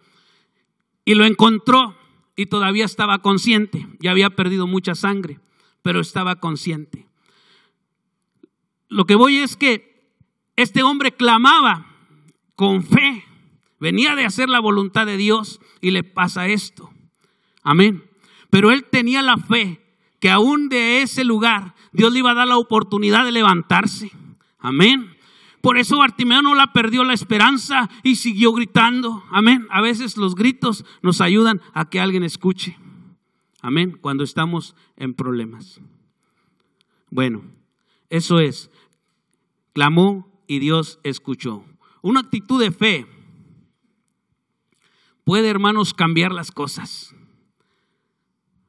y 1.08 1.16
lo 1.16 1.24
encontró 1.24 1.96
y 2.36 2.48
todavía 2.48 2.84
estaba 2.84 3.22
consciente. 3.22 3.88
Ya 4.01 4.12
había 4.12 4.32
perdido 4.32 4.68
mucha 4.68 4.94
sangre, 4.94 5.39
pero 5.82 6.01
estaba 6.01 6.42
consciente. 6.42 7.08
Lo 8.89 9.06
que 9.06 9.16
voy 9.16 9.38
es 9.38 9.56
que 9.56 10.12
este 10.58 10.84
hombre 10.84 11.13
clamaba 11.13 11.96
con 12.56 12.84
fe. 12.84 13.24
Venía 13.79 14.15
de 14.15 14.25
hacer 14.25 14.50
la 14.50 14.60
voluntad 14.60 15.05
de 15.05 15.17
Dios 15.17 15.60
y 15.81 15.91
le 15.91 16.03
pasa 16.03 16.48
esto. 16.48 16.89
Amén. 17.63 18.03
Pero 18.50 18.72
él 18.72 18.86
tenía 18.86 19.22
la 19.22 19.38
fe 19.38 19.81
que 20.19 20.29
aún 20.29 20.69
de 20.69 21.01
ese 21.01 21.24
lugar 21.24 21.75
Dios 21.91 22.12
le 22.12 22.19
iba 22.19 22.31
a 22.31 22.36
dar 22.36 22.48
la 22.48 22.57
oportunidad 22.57 23.25
de 23.25 23.31
levantarse. 23.31 24.12
Amén. 24.60 25.15
Por 25.62 25.77
eso 25.77 25.98
Bartimeo 25.98 26.41
no 26.41 26.55
la 26.55 26.72
perdió 26.74 27.03
la 27.03 27.13
esperanza 27.13 27.89
y 28.03 28.15
siguió 28.15 28.53
gritando. 28.53 29.24
Amén. 29.31 29.67
A 29.69 29.81
veces 29.81 30.17
los 30.17 30.36
gritos 30.36 30.86
nos 31.01 31.22
ayudan 31.22 31.62
a 31.74 31.89
que 31.89 32.00
alguien 32.00 32.24
escuche. 32.24 32.77
Amén. 33.62 33.98
Cuando 34.00 34.24
estamos 34.24 34.75
en 34.96 35.13
problemas. 35.13 35.81
Bueno, 37.10 37.43
eso 38.10 38.39
es. 38.39 38.72
Clamó 39.74 40.31
y 40.48 40.60
Dios 40.60 41.00
escuchó. 41.03 41.63
Una 42.01 42.22
actitud 42.22 42.60
de 42.60 42.72
fe 42.72 43.05
puede, 45.27 45.50
hermanos, 45.50 45.93
cambiar 45.93 46.31
las 46.31 46.51
cosas. 46.51 47.13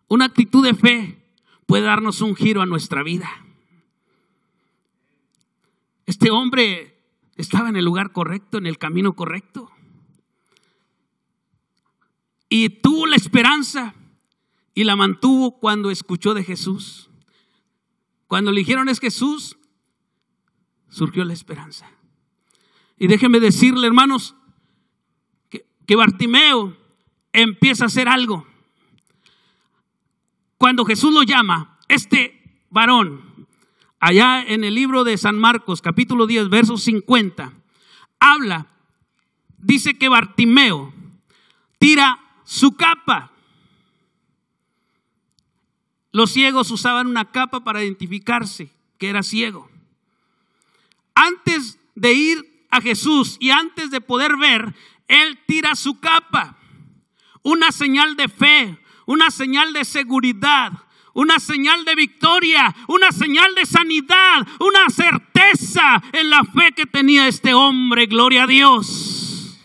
Una 0.09 0.25
actitud 0.25 0.65
de 0.65 0.75
fe 0.75 1.25
puede 1.67 1.85
darnos 1.85 2.21
un 2.21 2.35
giro 2.35 2.63
a 2.63 2.67
nuestra 2.67 3.05
vida. 3.05 3.31
Este 6.05 6.33
hombre 6.33 7.01
estaba 7.37 7.69
en 7.69 7.77
el 7.77 7.85
lugar 7.85 8.11
correcto, 8.11 8.59
en 8.59 8.67
el 8.67 8.77
camino 8.77 9.15
correcto. 9.15 9.71
Y 12.49 12.71
tuvo 12.71 13.07
la 13.07 13.15
esperanza 13.15 13.95
y 14.75 14.83
la 14.83 14.97
mantuvo 14.97 15.61
cuando 15.61 15.93
escuchó 15.93 16.35
de 16.35 16.43
Jesús. 16.43 17.09
Cuando 18.27 18.51
le 18.51 18.59
dijeron 18.63 18.89
es 18.89 18.99
Jesús, 18.99 19.57
surgió 20.89 21.25
la 21.25 21.35
esperanza. 21.35 21.89
Y 22.99 23.07
déjenme 23.07 23.39
decirle, 23.39 23.87
hermanos, 23.87 24.35
que, 25.89 25.97
Bartimeo 25.97 26.77
empieza 27.33 27.85
a 27.85 27.87
hacer 27.87 28.09
algo. 28.09 28.47
Cuando 30.57 30.85
Jesús 30.85 31.13
lo 31.13 31.23
llama, 31.23 31.79
este 31.89 32.63
varón 32.71 33.29
Allá 34.01 34.43
en 34.43 34.63
el 34.63 34.75
libro 34.75 35.03
de 35.03 35.19
San 35.19 35.37
Marcos, 35.37 35.83
capítulo 35.83 36.27
10, 36.27 36.51
verso 36.51 36.77
50, 36.77 37.53
habla, 38.21 38.69
dice 39.59 39.99
que 39.99 40.09
Bartimeo 40.09 40.93
tira 41.79 42.21
su 42.45 42.77
capa. 42.77 43.33
Los 46.13 46.31
ciegos 46.31 46.71
usaban 46.71 47.09
una 47.09 47.33
capa 47.33 47.65
para 47.65 47.83
identificarse 47.83 48.71
que 48.99 49.09
era 49.09 49.25
ciego. 49.25 49.69
Antes 51.15 51.81
de 51.97 52.13
ir 52.13 52.67
a 52.71 52.81
Jesús 52.81 53.37
y 53.41 53.51
antes 53.51 53.91
de 53.91 54.01
poder 54.01 54.37
ver, 54.37 54.77
él 55.09 55.39
tira 55.47 55.75
su 55.75 55.99
capa. 55.99 56.57
Una 57.43 57.73
señal 57.73 58.17
de 58.17 58.29
fe, 58.29 58.79
una 59.07 59.31
señal 59.31 59.73
de 59.73 59.85
seguridad, 59.85 60.73
una 61.15 61.41
señal 61.41 61.85
de 61.85 61.95
victoria, 61.95 62.77
una 62.87 63.11
señal 63.11 63.55
de 63.55 63.67
sanidad, 63.67 64.47
una 64.61 64.89
certeza 64.91 66.03
en 66.13 66.31
la 66.31 66.45
fe 66.45 66.73
que 66.77 66.87
tenía 66.87 67.27
este 67.27 67.55
hombre. 67.55 68.07
Gloria 68.07 68.45
a 68.45 68.47
Dios. 68.47 69.59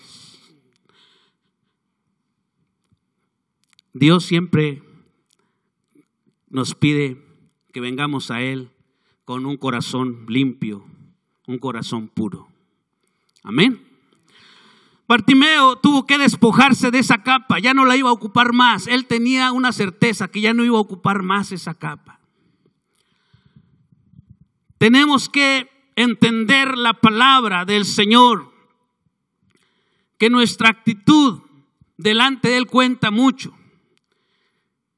Dios 3.94 4.26
siempre 4.26 4.82
nos 6.50 6.74
pide 6.74 7.22
que 7.72 7.82
vengamos 7.82 8.32
a 8.32 8.42
Él 8.42 8.72
con 9.26 9.46
un 9.46 9.58
corazón 9.58 10.26
limpio, 10.28 10.86
un 11.48 11.60
corazón 11.60 12.08
puro. 12.08 12.48
Amén. 13.44 13.93
Bartimeo 15.14 15.76
tuvo 15.76 16.08
que 16.08 16.18
despojarse 16.18 16.90
de 16.90 16.98
esa 16.98 17.22
capa, 17.22 17.60
ya 17.60 17.76
no 17.76 17.86
la 17.86 17.96
iba 17.96 18.10
a 18.10 18.14
ocupar 18.14 18.52
más. 18.52 18.88
Él 18.88 19.06
tenía 19.06 19.52
una 19.52 19.72
certeza 19.72 20.28
que 20.28 20.42
ya 20.42 20.56
no 20.56 20.64
iba 20.64 20.76
a 20.76 20.82
ocupar 20.82 21.22
más 21.22 21.52
esa 21.52 21.76
capa. 21.76 22.20
Tenemos 24.80 25.30
que 25.30 25.70
entender 25.96 26.80
la 26.80 26.96
palabra 26.96 27.64
del 27.64 27.86
Señor, 27.86 28.52
que 30.18 30.32
nuestra 30.32 30.70
actitud 30.70 31.44
delante 31.96 32.50
de 32.50 32.58
Él 32.58 32.66
cuenta 32.66 33.12
mucho. 33.12 33.56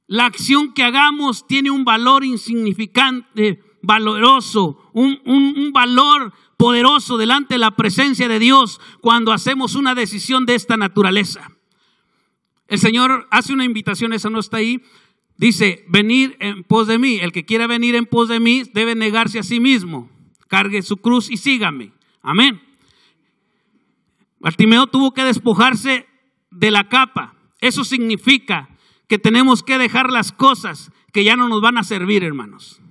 La 0.07 0.27
acción 0.27 0.73
que 0.73 0.83
hagamos 0.83 1.45
tiene 1.45 1.71
un 1.71 1.83
valor 1.83 2.23
insignificante, 2.23 3.61
valoroso, 3.81 4.84
un, 4.95 5.19
un 5.25 5.71
valor 5.73 6.33
poderoso 6.57 7.17
delante 7.17 7.55
de 7.55 7.59
la 7.59 7.75
presencia 7.75 8.27
de 8.27 8.39
Dios 8.39 8.79
cuando 9.01 9.33
hacemos 9.33 9.75
una 9.75 9.93
decisión 9.93 10.45
de 10.45 10.55
esta 10.55 10.77
naturaleza. 10.77 11.51
El 12.67 12.79
Señor 12.79 13.27
hace 13.29 13.53
una 13.53 13.65
invitación, 13.65 14.13
esa 14.13 14.29
no 14.29 14.39
está 14.39 14.57
ahí. 14.57 14.81
Dice, 15.37 15.85
venir 15.89 16.37
en 16.39 16.63
pos 16.63 16.87
de 16.87 16.97
mí. 16.97 17.19
El 17.19 17.31
que 17.31 17.45
quiera 17.45 17.67
venir 17.67 17.95
en 17.95 18.05
pos 18.05 18.29
de 18.29 18.39
mí 18.39 18.63
debe 18.73 18.95
negarse 18.95 19.37
a 19.37 19.43
sí 19.43 19.59
mismo. 19.59 20.09
Cargue 20.47 20.81
su 20.81 20.97
cruz 20.97 21.29
y 21.29 21.37
sígame. 21.37 21.91
Amén. 22.21 22.61
Bartimeo 24.39 24.87
tuvo 24.87 25.13
que 25.13 25.23
despojarse 25.23 26.07
de 26.51 26.71
la 26.71 26.87
capa. 26.87 27.35
Eso 27.59 27.83
significa 27.83 28.69
que 29.07 29.19
tenemos 29.19 29.61
que 29.61 29.77
dejar 29.77 30.09
las 30.09 30.31
cosas 30.31 30.91
que 31.11 31.23
ya 31.23 31.35
no 31.35 31.49
nos 31.49 31.61
van 31.61 31.77
a 31.77 31.83
servir, 31.83 32.23
hermanos. 32.23 32.81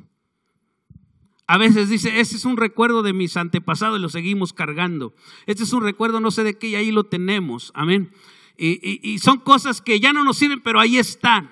A 1.46 1.58
veces 1.58 1.90
dice, 1.90 2.20
ese 2.20 2.36
es 2.36 2.44
un 2.44 2.56
recuerdo 2.56 3.02
de 3.02 3.12
mis 3.12 3.36
antepasados 3.36 3.98
y 3.98 4.02
lo 4.02 4.08
seguimos 4.08 4.52
cargando. 4.52 5.14
Este 5.46 5.64
es 5.64 5.72
un 5.72 5.82
recuerdo, 5.82 6.20
no 6.20 6.30
sé 6.30 6.42
de 6.42 6.58
qué, 6.58 6.68
y 6.68 6.74
ahí 6.74 6.90
lo 6.90 7.04
tenemos. 7.04 7.70
Amén. 7.74 8.12
Y, 8.56 9.18
son 9.18 9.38
cosas 9.40 9.82
que 9.82 10.00
ya 10.00 10.12
no 10.12 10.24
nos 10.24 10.38
sirven, 10.38 10.62
pero 10.62 10.80
ahí 10.80 10.96
están. 10.96 11.50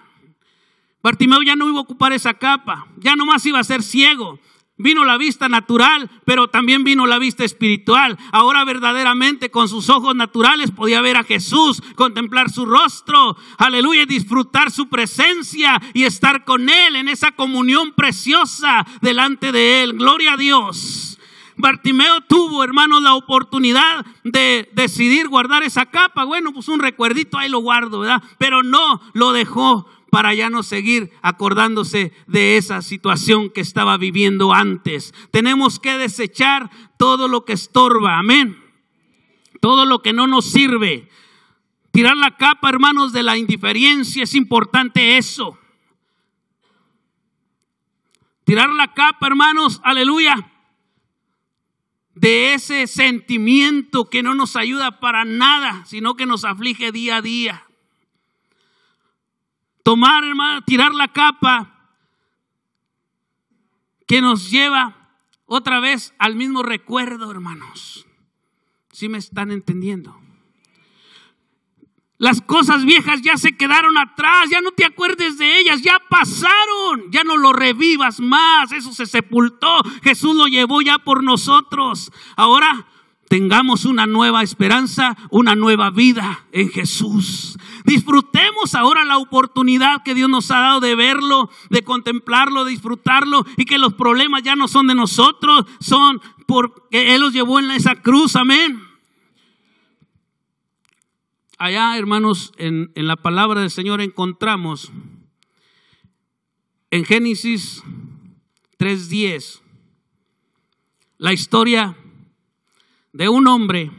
Bartimeo 1.03 1.43
ya 1.43 1.57
no 1.57 1.69
iba 1.69 1.79
a 1.79 1.83
ocupar 1.83 2.13
esa 2.13 2.35
capa, 2.35 2.87
ya 2.97 3.17
nomás 3.17 3.45
iba 3.45 3.59
a 3.59 3.65
ser 3.65 3.83
ciego. 3.83 4.39
Vino 4.79 5.05
la 5.05 5.19
vista 5.19 5.49
natural, 5.49 6.11
pero 6.25 6.49
también 6.49 6.83
vino 6.83 7.07
la 7.07 7.19
vista 7.19 7.45
espiritual. 7.45 8.19
Ahora 8.33 8.65
verdaderamente 8.65 9.51
con 9.51 9.69
sus 9.69 9.91
ojos 9.91 10.17
naturales 10.17 10.71
podía 10.71 11.03
ver 11.03 11.19
a 11.19 11.25
Jesús, 11.25 11.83
contemplar 11.95 12.51
su 12.51 12.65
rostro, 12.65 13.37
aleluya, 13.59 14.07
disfrutar 14.07 14.71
su 14.71 14.89
presencia 14.89 15.81
y 15.93 16.05
estar 16.05 16.45
con 16.45 16.71
Él 16.71 16.97
en 16.97 17.09
esa 17.09 17.33
comunión 17.33 17.93
preciosa 17.93 18.87
delante 19.03 19.53
de 19.53 19.83
Él. 19.83 19.93
Gloria 19.93 20.33
a 20.33 20.37
Dios. 20.39 21.19
Bartimeo 21.57 22.23
tuvo, 22.23 22.65
hermanos, 22.65 23.03
la 23.03 23.15
oportunidad 23.15 24.07
de 24.25 24.71
decidir 24.73 25.29
guardar 25.29 25.63
esa 25.63 25.87
capa. 25.87 26.25
Bueno, 26.25 26.53
pues 26.53 26.69
un 26.69 26.81
recuerdito 26.81 27.39
ahí 27.39 27.49
lo 27.49 27.61
guardo, 27.61 28.01
¿verdad? 28.01 28.23
Pero 28.39 28.63
no 28.63 29.01
lo 29.13 29.33
dejó 29.33 29.87
para 30.13 30.35
ya 30.35 30.51
no 30.51 30.63
seguir 30.63 31.11
acordándose 31.23 32.13
de 32.27 32.59
esa 32.59 32.83
situación 32.83 33.49
que 33.49 33.63
estaba 33.63 33.97
viviendo 33.97 34.53
antes. 34.53 35.15
Tenemos 35.31 35.81
que 35.81 35.97
desechar 35.97 36.71
todo 36.99 37.29
lo 37.29 37.47
que 37.47 37.55
estorba, 37.55 38.19
amén. 38.19 38.63
Todo 39.63 39.87
lo 39.87 40.03
que 40.03 40.13
no 40.13 40.27
nos 40.27 40.45
sirve. 40.45 41.09
Tirar 41.93 42.15
la 42.19 42.37
capa, 42.37 42.69
hermanos, 42.69 43.15
de 43.15 43.23
la 43.23 43.39
indiferencia, 43.39 44.25
es 44.25 44.35
importante 44.35 45.17
eso. 45.17 45.59
Tirar 48.45 48.69
la 48.69 48.93
capa, 48.93 49.29
hermanos, 49.29 49.81
aleluya, 49.83 50.35
de 52.15 52.53
ese 52.53 52.87
sentimiento 52.87 54.11
que 54.11 54.23
no 54.23 54.35
nos 54.35 54.57
ayuda 54.57 55.01
para 55.01 55.25
nada, 55.25 55.87
sino 55.87 56.17
que 56.17 56.27
nos 56.27 56.45
aflige 56.45 56.93
día 56.93 57.17
a 57.17 57.23
día 57.23 57.67
tomar, 59.83 60.25
hermano, 60.25 60.63
tirar 60.63 60.95
la 60.95 61.09
capa 61.09 61.73
que 64.07 64.21
nos 64.21 64.51
lleva 64.51 64.97
otra 65.47 65.81
vez 65.81 66.15
al 66.19 66.37
mismo 66.37 66.63
recuerdo, 66.63 67.31
hermanos. 67.31 68.07
¿Sí 68.91 69.09
me 69.09 69.19
están 69.19 69.51
entendiendo? 69.51 70.19
Las 72.23 72.41
cosas 72.41 72.85
viejas 72.85 73.21
ya 73.23 73.37
se 73.37 73.57
quedaron 73.57 73.99
atrás, 73.99 74.49
ya 74.49 74.61
no 74.61 74.71
te 74.71 74.85
acuerdes 74.85 75.39
de 75.39 75.59
ellas, 75.59 75.83
ya 75.83 76.01
pasaron, 76.09 77.11
ya 77.11 77.25
no 77.25 77.37
lo 77.37 77.53
revivas 77.53 78.21
más, 78.21 78.71
eso 78.71 78.93
se 78.93 79.07
sepultó, 79.07 79.83
Jesús 80.05 80.37
lo 80.37 80.47
llevó 80.47 80.83
ya 80.83 80.99
por 80.99 81.25
nosotros. 81.25 82.13
Ahora 82.37 82.87
tengamos 83.29 83.87
una 83.87 84.07
nueva 84.07 84.45
esperanza, 84.45 85.17
una 85.31 85.57
nueva 85.57 85.91
vida 85.91 86.47
en 86.53 86.71
Jesús. 86.71 87.59
Disfrutemos 87.85 88.75
ahora 88.75 89.05
la 89.05 89.19
oportunidad 89.19 90.03
que 90.03 90.15
Dios 90.15 90.29
nos 90.29 90.51
ha 90.51 90.61
dado 90.61 90.81
de 90.81 90.95
verlo, 90.95 91.51
de 91.71 91.83
contemplarlo, 91.83 92.65
de 92.65 92.73
disfrutarlo 92.73 93.45
y 93.57 93.65
que 93.65 93.79
los 93.79 93.95
problemas 93.95 94.43
ya 94.43 94.57
no 94.57 94.69
son 94.69 94.87
de 94.87 94.95
nosotros, 94.95 95.67
son 95.81 96.21
porque 96.47 97.15
Él 97.15 97.21
los 97.21 97.33
llevó 97.33 97.59
en 97.59 97.71
esa 97.71 97.97
cruz, 97.97 98.37
amén. 98.37 98.83
Allá, 101.59 101.97
hermanos, 101.97 102.53
en, 102.57 102.91
en 102.95 103.07
la 103.07 103.17
palabra 103.17 103.61
del 103.61 103.71
Señor 103.71 104.01
encontramos 104.01 104.93
en 106.91 107.05
Génesis 107.05 107.83
3.10 108.79 109.61
la 111.19 111.33
historia 111.33 111.97
de 113.13 113.29
un 113.29 113.47
hombre 113.47 113.91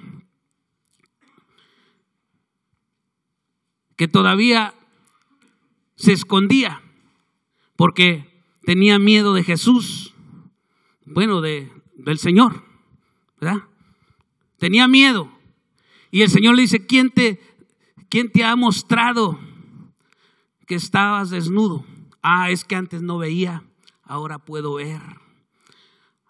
que 4.03 4.09
todavía 4.09 4.73
se 5.95 6.11
escondía 6.11 6.81
porque 7.77 8.43
tenía 8.65 8.99
miedo 8.99 9.33
de 9.33 9.45
Jesús, 9.45 10.13
bueno, 11.05 11.39
de, 11.39 11.71
del 11.95 12.19
Señor, 12.19 12.65
¿verdad? 13.39 13.63
Tenía 14.57 14.89
miedo. 14.89 15.31
Y 16.11 16.21
el 16.21 16.29
Señor 16.29 16.55
le 16.55 16.63
dice, 16.63 16.85
¿quién 16.85 17.11
te, 17.11 17.39
quién 18.09 18.29
te 18.29 18.43
ha 18.43 18.57
mostrado 18.57 19.39
que 20.67 20.75
estabas 20.75 21.29
desnudo? 21.29 21.85
Ah, 22.21 22.51
es 22.51 22.65
que 22.65 22.75
antes 22.75 23.01
no 23.01 23.17
veía, 23.19 23.63
ahora 24.03 24.37
puedo 24.37 24.73
ver. 24.73 24.99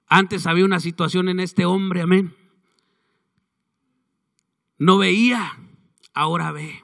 Antes 0.06 0.46
había 0.46 0.66
una 0.66 0.80
situación 0.80 1.28
en 1.28 1.40
este 1.40 1.66
hombre, 1.66 2.04
amén, 2.04 2.36
no 4.78 5.00
veía, 5.00 5.58
ahora 6.14 6.52
ve. 6.52 6.83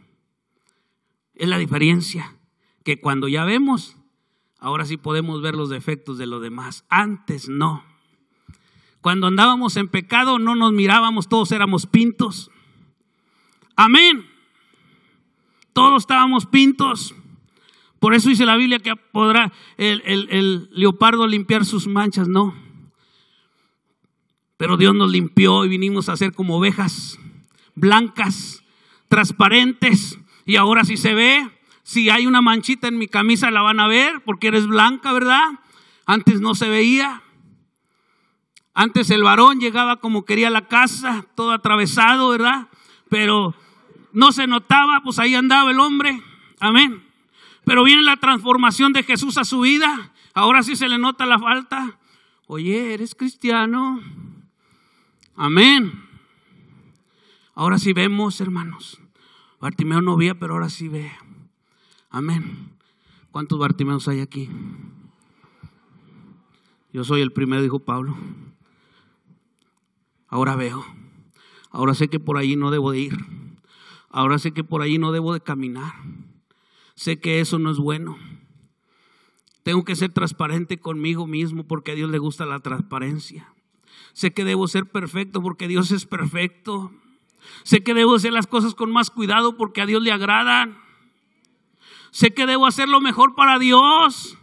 Es 1.39 1.47
la 1.47 1.57
diferencia, 1.57 2.35
que 2.83 2.99
cuando 2.99 3.29
ya 3.29 3.45
vemos, 3.45 3.95
ahora 4.59 4.83
sí 4.83 4.97
podemos 4.97 5.41
ver 5.41 5.55
los 5.55 5.69
defectos 5.69 6.17
de 6.17 6.27
los 6.27 6.41
demás. 6.41 6.85
Antes 6.89 7.47
no. 7.47 7.85
Cuando 8.99 9.27
andábamos 9.27 9.77
en 9.77 9.87
pecado 9.87 10.37
no 10.37 10.53
nos 10.55 10.73
mirábamos, 10.73 11.29
todos 11.29 11.53
éramos 11.53 11.85
pintos. 11.85 12.51
Amén. 13.77 14.29
Todos 15.71 16.03
estábamos 16.03 16.45
pintos. 16.45 17.15
Por 17.99 18.13
eso 18.13 18.27
dice 18.27 18.45
la 18.45 18.57
Biblia 18.57 18.79
que 18.79 18.97
podrá 18.97 19.53
el, 19.77 20.01
el, 20.05 20.69
leopardo 20.73 21.25
limpiar 21.25 21.63
sus 21.63 21.87
manchas, 21.87 22.27
no. 22.27 22.53
Pero 24.57 24.75
Dios 24.75 24.93
nos 24.93 25.09
limpió 25.09 25.63
y 25.63 25.69
vinimos 25.69 26.09
a 26.09 26.17
ser 26.17 26.33
como 26.33 26.57
ovejas 26.57 27.17
blancas, 27.75 28.61
transparentes. 29.07 30.19
Y 30.49 30.55
ahora 30.55 30.83
si 30.83 30.97
se 30.97 31.13
ve, 31.13 31.47
si 31.83 32.09
hay 32.09 32.25
una 32.25 32.41
manchita 32.41 32.87
en 32.87 32.97
mi 32.97 33.07
camisa 33.07 33.51
la 33.51 33.61
van 33.61 33.79
a 33.79 33.87
ver 33.87 34.23
porque 34.25 34.47
eres 34.47 34.65
blanca, 34.65 35.13
¿verdad? 35.13 35.43
Antes 36.07 36.41
no 36.41 36.55
se 36.55 36.67
veía. 36.67 37.21
Antes 38.73 39.11
el 39.11 39.21
varón 39.21 39.59
llegaba 39.59 39.97
como 39.97 40.25
quería 40.25 40.49
la 40.49 40.67
casa, 40.67 41.23
todo 41.35 41.51
atravesado, 41.51 42.29
¿verdad? 42.29 42.67
Pero 43.11 43.53
no 44.11 44.31
se 44.31 44.47
notaba, 44.47 45.01
pues 45.03 45.19
ahí 45.19 45.35
andaba 45.35 45.69
el 45.69 45.79
hombre. 45.79 46.19
Amén. 46.59 47.03
Pero 47.63 47.83
viene 47.83 48.01
la 48.01 48.17
transformación 48.17 48.91
de 48.91 49.03
Jesús 49.03 49.37
a 49.37 49.43
su 49.43 49.59
vida. 49.59 50.13
Ahora 50.33 50.63
sí 50.63 50.75
se 50.75 50.89
le 50.89 50.97
nota 50.97 51.27
la 51.27 51.37
falta. 51.37 51.99
Oye, 52.47 52.95
eres 52.95 53.13
cristiano. 53.13 54.01
Amén. 55.35 55.93
Ahora 57.53 57.77
sí 57.77 57.93
vemos, 57.93 58.41
hermanos. 58.41 58.99
Bartimeo 59.59 60.01
no 60.01 60.15
veía, 60.15 60.39
pero 60.39 60.53
ahora 60.53 60.69
sí 60.69 60.87
ve. 60.87 61.11
Amén. 62.09 62.71
¿Cuántos 63.31 63.59
Bartimeos 63.59 64.07
hay 64.07 64.21
aquí? 64.21 64.49
Yo 66.91 67.03
soy 67.03 67.21
el 67.21 67.31
primero, 67.31 67.61
dijo 67.61 67.79
Pablo. 67.79 68.17
Ahora 70.27 70.55
veo. 70.55 70.83
Ahora 71.71 71.93
sé 71.93 72.07
que 72.07 72.19
por 72.19 72.37
ahí 72.37 72.55
no 72.55 72.71
debo 72.71 72.91
de 72.91 72.99
ir. 72.99 73.17
Ahora 74.09 74.39
sé 74.39 74.53
que 74.53 74.63
por 74.63 74.81
ahí 74.81 74.97
no 74.97 75.11
debo 75.11 75.33
de 75.33 75.41
caminar. 75.41 75.93
Sé 76.95 77.19
que 77.19 77.39
eso 77.39 77.59
no 77.59 77.69
es 77.69 77.77
bueno. 77.77 78.17
Tengo 79.63 79.83
que 79.83 79.95
ser 79.95 80.11
transparente 80.11 80.79
conmigo 80.79 81.27
mismo 81.27 81.65
porque 81.65 81.91
a 81.91 81.95
Dios 81.95 82.09
le 82.09 82.17
gusta 82.17 82.45
la 82.45 82.59
transparencia. 82.59 83.53
Sé 84.13 84.31
que 84.31 84.45
debo 84.45 84.67
ser 84.67 84.85
perfecto 84.87 85.41
porque 85.41 85.67
Dios 85.67 85.91
es 85.91 86.05
perfecto. 86.05 86.91
Sé 87.63 87.83
que 87.83 87.93
debo 87.93 88.15
hacer 88.15 88.33
las 88.33 88.47
cosas 88.47 88.75
con 88.75 88.91
más 88.91 89.09
cuidado 89.09 89.57
porque 89.57 89.81
a 89.81 89.85
Dios 89.85 90.01
le 90.01 90.11
agradan. 90.11 90.81
Sé 92.11 92.33
que 92.33 92.45
debo 92.45 92.65
hacer 92.65 92.89
lo 92.89 93.01
mejor 93.01 93.35
para 93.35 93.59
Dios. 93.59 94.37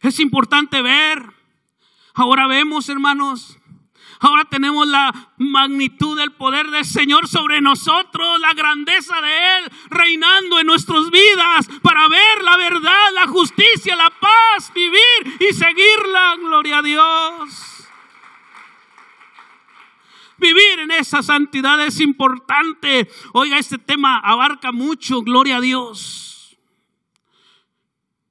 Es 0.00 0.20
importante 0.20 0.82
ver. 0.82 1.22
Ahora 2.14 2.46
vemos, 2.46 2.88
hermanos. 2.88 3.58
Ahora 4.20 4.44
tenemos 4.44 4.86
la 4.86 5.32
magnitud 5.36 6.18
del 6.18 6.32
poder 6.32 6.70
del 6.70 6.84
Señor 6.84 7.28
sobre 7.28 7.60
nosotros, 7.60 8.40
la 8.40 8.52
grandeza 8.52 9.20
de 9.20 9.58
Él 9.58 9.72
reinando 9.90 10.58
en 10.58 10.66
nuestras 10.66 11.08
vidas 11.10 11.68
para 11.82 12.08
ver 12.08 12.42
la 12.42 12.56
verdad, 12.56 13.12
la 13.14 13.28
justicia, 13.28 13.94
la 13.94 14.10
paz, 14.10 14.72
vivir 14.74 15.36
y 15.38 15.54
seguirla. 15.54 16.34
Gloria 16.40 16.78
a 16.78 16.82
Dios. 16.82 17.77
Vivir 20.38 20.80
en 20.80 20.90
esa 20.92 21.22
santidad 21.22 21.84
es 21.84 22.00
importante. 22.00 23.08
Oiga, 23.32 23.58
este 23.58 23.78
tema 23.78 24.18
abarca 24.18 24.72
mucho, 24.72 25.22
gloria 25.22 25.56
a 25.56 25.60
Dios. 25.60 26.58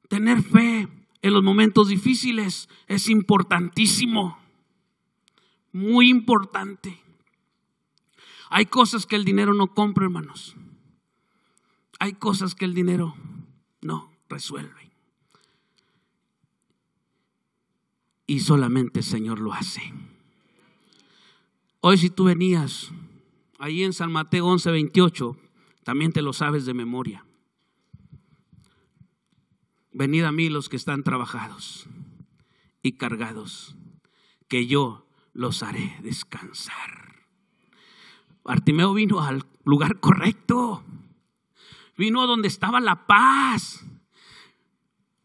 Tener 0.08 0.42
fe 0.42 0.88
en 1.22 1.34
los 1.34 1.44
momentos 1.44 1.90
difíciles 1.90 2.70
es 2.88 3.10
importantísimo. 3.10 4.40
Muy 5.74 6.10
importante. 6.10 7.02
Hay 8.50 8.68
cosas 8.68 9.06
que 9.06 9.18
el 9.18 9.26
dinero 9.26 9.54
no 9.54 9.74
compra, 9.74 10.06
hermanos. 10.06 10.56
Hay 12.00 12.14
cosas 12.14 12.56
que 12.56 12.66
el 12.66 12.74
dinero 12.74 13.16
no 13.82 14.12
resuelve. 14.30 14.92
Y 18.26 18.40
solamente 18.42 19.00
el 19.00 19.06
Señor 19.06 19.40
lo 19.40 19.54
hace. 19.54 19.94
Hoy 21.82 21.98
si 21.98 22.10
tú 22.10 22.26
venías 22.26 22.92
ahí 23.60 23.84
en 23.84 23.94
San 23.94 24.12
Mateo 24.12 24.48
11, 24.48 24.72
28, 24.72 25.38
también 25.84 26.12
te 26.12 26.22
lo 26.22 26.34
sabes 26.34 26.66
de 26.66 26.74
memoria. 26.74 27.26
Venid 29.92 30.24
a 30.24 30.32
mí 30.32 30.50
los 30.50 30.70
que 30.70 30.76
están 30.76 31.04
trabajados 31.04 31.88
y 32.82 32.94
cargados, 32.94 33.76
que 34.48 34.68
yo 34.68 35.08
los 35.34 35.62
haré 35.64 35.98
descansar. 36.02 37.26
Bartimeo 38.44 38.94
vino 38.94 39.22
al 39.22 39.46
lugar 39.64 40.00
correcto. 40.00 40.84
Vino 41.98 42.22
a 42.22 42.28
donde 42.28 42.48
estaba 42.48 42.80
la 42.80 43.06
paz. 43.06 43.86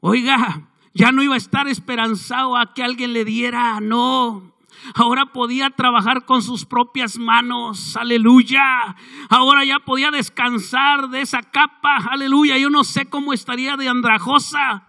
Oiga, 0.01 0.71
ya 0.93 1.13
no 1.13 1.23
iba 1.23 1.35
a 1.35 1.39
estar 1.39 1.69
esperanzado 1.69 2.57
a 2.57 2.75
que 2.75 2.83
alguien 2.83 3.13
le 3.13 3.25
diera, 3.25 3.81
no. 3.81 4.52
Ahora 4.95 5.27
podía 5.27 5.71
trabajar 5.71 6.25
con 6.25 6.43
sus 6.43 6.65
propias 6.65 7.19
manos, 7.19 7.97
aleluya. 7.97 8.97
Ahora 9.29 9.65
ya 9.65 9.79
podía 9.79 10.11
descansar 10.11 11.09
de 11.09 11.21
esa 11.21 11.43
capa, 11.43 11.97
aleluya. 12.11 12.59
Yo 12.59 12.69
no 12.69 12.85
sé 12.85 13.07
cómo 13.07 13.33
estaría 13.33 13.77
de 13.77 13.89
andrajosa, 13.89 14.89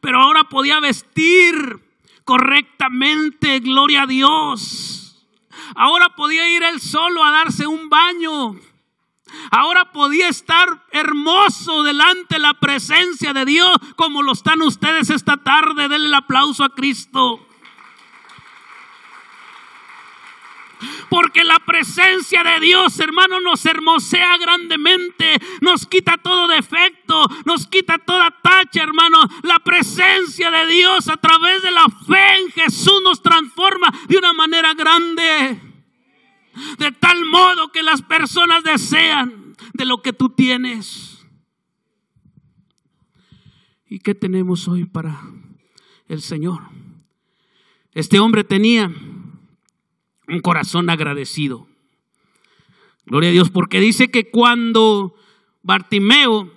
pero 0.00 0.20
ahora 0.20 0.44
podía 0.44 0.80
vestir 0.80 1.54
correctamente, 2.24 3.60
gloria 3.60 4.02
a 4.02 4.06
Dios. 4.06 5.26
Ahora 5.74 6.14
podía 6.14 6.48
ir 6.54 6.62
él 6.62 6.80
solo 6.80 7.24
a 7.24 7.30
darse 7.30 7.66
un 7.66 7.88
baño. 7.88 8.56
Ahora 9.50 9.92
podía 9.92 10.28
estar 10.28 10.86
hermoso 10.90 11.82
delante 11.82 12.36
de 12.36 12.40
la 12.40 12.54
presencia 12.54 13.32
de 13.32 13.44
Dios 13.44 13.76
como 13.96 14.22
lo 14.22 14.32
están 14.32 14.62
ustedes 14.62 15.10
esta 15.10 15.38
tarde. 15.38 15.88
Denle 15.88 16.06
el 16.06 16.14
aplauso 16.14 16.64
a 16.64 16.74
Cristo. 16.74 17.47
Porque 21.10 21.44
la 21.44 21.58
presencia 21.60 22.42
de 22.42 22.60
Dios, 22.60 22.98
hermano, 23.00 23.40
nos 23.40 23.64
hermosea 23.64 24.36
grandemente, 24.38 25.38
nos 25.60 25.86
quita 25.86 26.18
todo 26.18 26.48
defecto, 26.48 27.26
nos 27.44 27.66
quita 27.66 27.98
toda 27.98 28.30
tacha, 28.42 28.82
hermano. 28.82 29.18
La 29.42 29.58
presencia 29.60 30.50
de 30.50 30.66
Dios 30.66 31.08
a 31.08 31.16
través 31.16 31.62
de 31.62 31.70
la 31.70 31.86
fe 32.06 32.40
en 32.40 32.50
Jesús 32.52 33.00
nos 33.02 33.22
transforma 33.22 33.92
de 34.08 34.16
una 34.16 34.32
manera 34.32 34.74
grande. 34.74 35.60
De 36.78 36.92
tal 36.92 37.24
modo 37.24 37.70
que 37.70 37.82
las 37.82 38.02
personas 38.02 38.64
desean 38.64 39.54
de 39.72 39.84
lo 39.84 40.02
que 40.02 40.12
tú 40.12 40.30
tienes. 40.30 41.26
¿Y 43.88 44.00
qué 44.00 44.14
tenemos 44.14 44.68
hoy 44.68 44.84
para 44.84 45.20
el 46.08 46.20
Señor? 46.20 46.60
Este 47.94 48.18
hombre 48.18 48.44
tenía 48.44 48.92
un 50.28 50.40
corazón 50.40 50.90
agradecido. 50.90 51.66
Gloria 53.06 53.30
a 53.30 53.32
Dios, 53.32 53.50
porque 53.50 53.80
dice 53.80 54.10
que 54.10 54.30
cuando 54.30 55.14
Bartimeo 55.62 56.52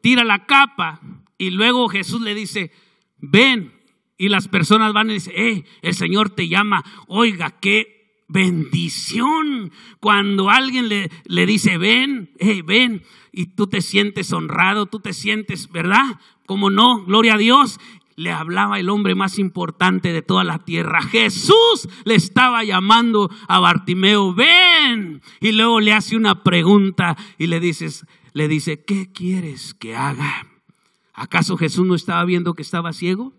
tira 0.00 0.24
la 0.24 0.46
capa 0.46 1.00
y 1.36 1.50
luego 1.50 1.88
Jesús 1.88 2.22
le 2.22 2.34
dice, 2.34 2.72
ven, 3.18 3.72
y 4.16 4.28
las 4.28 4.48
personas 4.48 4.92
van 4.92 5.10
y 5.10 5.14
dicen, 5.14 5.34
eh, 5.36 5.64
el 5.82 5.94
Señor 5.94 6.30
te 6.30 6.48
llama, 6.48 6.84
oiga, 7.06 7.50
qué 7.60 8.22
bendición. 8.28 9.72
Cuando 10.00 10.48
alguien 10.48 10.88
le, 10.88 11.10
le 11.24 11.44
dice, 11.44 11.76
ven, 11.76 12.30
eh, 12.38 12.62
ven, 12.62 13.02
y 13.32 13.46
tú 13.46 13.66
te 13.66 13.82
sientes 13.82 14.32
honrado, 14.32 14.86
tú 14.86 15.00
te 15.00 15.12
sientes, 15.12 15.70
¿verdad? 15.70 16.20
Como 16.46 16.70
no, 16.70 17.04
gloria 17.04 17.34
a 17.34 17.38
Dios 17.38 17.78
le 18.16 18.30
hablaba 18.30 18.78
el 18.78 18.88
hombre 18.88 19.14
más 19.14 19.38
importante 19.38 20.12
de 20.12 20.22
toda 20.22 20.44
la 20.44 20.58
tierra. 20.58 21.02
Jesús 21.02 21.88
le 22.04 22.14
estaba 22.14 22.64
llamando 22.64 23.30
a 23.48 23.58
Bartimeo, 23.58 24.34
ven. 24.34 25.22
Y 25.40 25.52
luego 25.52 25.80
le 25.80 25.92
hace 25.92 26.16
una 26.16 26.42
pregunta 26.42 27.16
y 27.38 27.46
le 27.46 27.60
dices, 27.60 28.06
le 28.32 28.48
dice, 28.48 28.84
¿qué 28.84 29.12
quieres 29.12 29.74
que 29.74 29.96
haga? 29.96 30.46
¿Acaso 31.12 31.56
Jesús 31.56 31.86
no 31.86 31.94
estaba 31.94 32.24
viendo 32.24 32.54
que 32.54 32.62
estaba 32.62 32.92
ciego? 32.92 33.32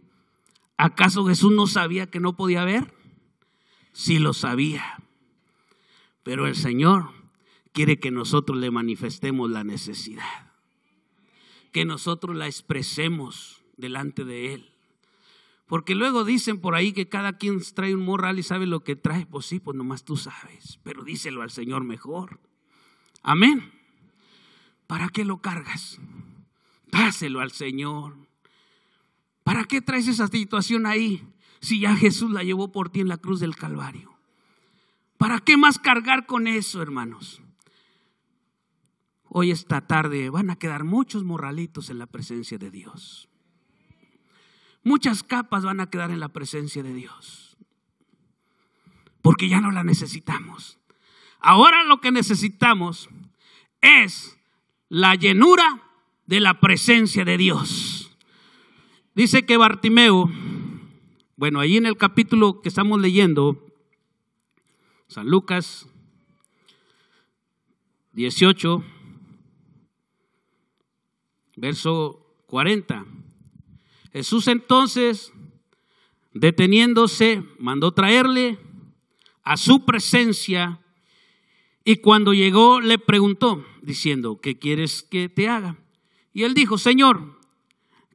¿Acaso 0.77 1.25
Jesús 1.25 1.51
no 1.51 1.67
sabía 1.67 2.09
que 2.09 2.19
no 2.19 2.36
podía 2.36 2.65
ver? 2.65 2.93
Sí 3.91 4.19
lo 4.19 4.33
sabía. 4.33 4.97
Pero 6.23 6.47
el 6.47 6.55
Señor 6.55 7.09
quiere 7.73 7.99
que 7.99 8.12
nosotros 8.12 8.57
le 8.57 8.71
manifestemos 8.71 9.49
la 9.49 9.63
necesidad. 9.63 10.51
Que 11.71 11.86
nosotros 11.86 12.36
la 12.36 12.47
expresemos 12.47 13.62
delante 13.77 14.23
de 14.25 14.53
Él. 14.53 14.73
Porque 15.67 15.95
luego 15.95 16.23
dicen 16.23 16.59
por 16.59 16.75
ahí 16.75 16.93
que 16.93 17.09
cada 17.09 17.38
quien 17.38 17.59
trae 17.73 17.95
un 17.95 18.05
morral 18.05 18.38
y 18.38 18.43
sabe 18.43 18.67
lo 18.67 18.83
que 18.83 18.95
trae. 18.95 19.25
Pues 19.25 19.45
sí, 19.45 19.59
pues 19.59 19.75
nomás 19.75 20.03
tú 20.03 20.17
sabes. 20.17 20.79
Pero 20.83 21.03
díselo 21.03 21.41
al 21.41 21.51
Señor 21.51 21.83
mejor. 21.83 22.39
Amén. 23.21 23.71
¿Para 24.88 25.09
qué 25.09 25.25
lo 25.25 25.41
cargas? 25.41 25.99
Dáselo 26.91 27.39
al 27.39 27.51
Señor. 27.51 28.15
¿Para 29.43 29.63
qué 29.65 29.81
traes 29.81 30.07
esa 30.07 30.27
situación 30.27 30.86
ahí 30.86 31.23
si 31.59 31.79
ya 31.79 31.95
Jesús 31.95 32.31
la 32.31 32.43
llevó 32.43 32.71
por 32.71 32.89
ti 32.89 32.99
en 32.99 33.07
la 33.07 33.17
cruz 33.17 33.39
del 33.39 33.55
Calvario? 33.55 34.13
¿Para 35.17 35.39
qué 35.39 35.57
más 35.57 35.79
cargar 35.79 36.25
con 36.25 36.47
eso, 36.47 36.81
hermanos? 36.81 37.41
Hoy 39.23 39.49
esta 39.51 39.88
tarde 39.88 40.29
van 40.29 40.49
a 40.49 40.57
quedar 40.57 40.83
muchos 40.83 41.23
morralitos 41.23 41.89
en 41.89 41.97
la 41.97 42.05
presencia 42.05 42.57
de 42.57 42.69
Dios. 42.69 43.29
Muchas 44.83 45.23
capas 45.23 45.63
van 45.63 45.79
a 45.79 45.89
quedar 45.89 46.11
en 46.11 46.19
la 46.19 46.29
presencia 46.29 46.83
de 46.83 46.93
Dios. 46.93 47.57
Porque 49.21 49.47
ya 49.47 49.61
no 49.61 49.71
la 49.71 49.83
necesitamos. 49.83 50.77
Ahora 51.39 51.83
lo 51.83 52.01
que 52.01 52.11
necesitamos 52.11 53.09
es 53.81 54.37
la 54.89 55.15
llenura 55.15 55.81
de 56.25 56.39
la 56.39 56.59
presencia 56.59 57.25
de 57.25 57.37
Dios. 57.37 58.15
Dice 59.15 59.45
que 59.45 59.57
Bartimeo, 59.57 60.29
Bueno, 61.35 61.59
ahí 61.59 61.77
en 61.77 61.85
el 61.85 61.97
capítulo 61.97 62.61
que 62.61 62.69
estamos 62.69 63.01
leyendo, 63.01 63.65
San 65.07 65.27
Lucas 65.27 65.87
18, 68.13 68.83
verso 71.57 72.25
40. 72.47 73.05
Jesús 74.13 74.47
entonces, 74.47 75.34
deteniéndose, 76.34 77.43
mandó 77.58 77.93
traerle 77.93 78.60
a 79.43 79.58
su 79.58 79.86
presencia 79.86 80.80
y 81.84 81.97
cuando 81.97 82.34
llegó 82.34 82.80
le 82.80 82.99
preguntó, 82.99 83.65
diciendo, 83.82 84.39
¿qué 84.39 84.58
quieres 84.58 85.04
que 85.04 85.30
te 85.30 85.49
haga? 85.49 85.78
Y 86.32 86.43
él 86.43 86.54
dijo, 86.54 86.78
Señor, 86.78 87.39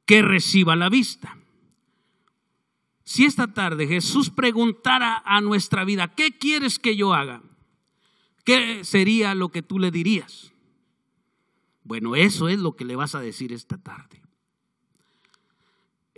que 0.06 0.22
reciba 0.22 0.76
la 0.76 0.88
vista. 0.88 1.36
Si 3.04 3.24
esta 3.24 3.52
tarde 3.52 3.86
Jesús 3.86 4.30
preguntara 4.30 5.22
a 5.26 5.40
nuestra 5.40 5.84
vida, 5.84 6.14
¿qué 6.14 6.38
quieres 6.38 6.78
que 6.78 6.96
yo 6.96 7.12
haga? 7.12 7.42
¿Qué 8.44 8.84
sería 8.84 9.34
lo 9.34 9.50
que 9.50 9.62
tú 9.62 9.78
le 9.78 9.90
dirías? 9.90 10.52
Bueno, 11.82 12.16
eso 12.16 12.48
es 12.48 12.58
lo 12.58 12.76
que 12.76 12.84
le 12.84 12.96
vas 12.96 13.14
a 13.14 13.20
decir 13.20 13.52
esta 13.52 13.78
tarde. 13.78 14.22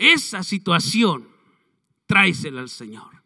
Esa 0.01 0.43
situación, 0.43 1.29
tráesela 2.07 2.61
al 2.61 2.69
Señor. 2.69 3.23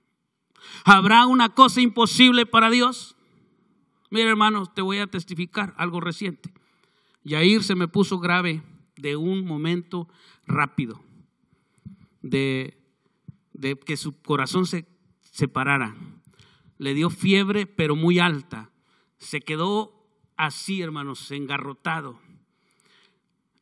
¿Habrá 0.85 1.27
una 1.27 1.55
cosa 1.55 1.81
imposible 1.81 2.47
para 2.47 2.69
Dios? 2.69 3.17
Mira, 4.11 4.29
hermanos, 4.29 4.75
te 4.75 4.83
voy 4.83 4.99
a 4.99 5.07
testificar 5.07 5.75
algo 5.79 6.01
reciente. 6.01 6.53
Yair 7.23 7.63
se 7.63 7.75
me 7.75 7.89
puso 7.89 8.19
grave 8.19 8.63
de 8.97 9.17
un 9.17 9.47
momento 9.47 10.09
rápido, 10.47 11.03
de 12.23 12.77
de 13.55 13.79
que 13.79 13.97
su 13.97 14.21
corazón 14.21 14.67
se 14.67 14.85
separara. 15.23 15.97
Le 16.77 16.93
dio 16.93 17.09
fiebre, 17.09 17.67
pero 17.67 17.97
muy 17.97 18.19
alta. 18.19 18.71
Se 19.17 19.41
quedó 19.41 20.07
así, 20.37 20.83
hermanos, 20.83 21.31
engarrotado, 21.31 22.21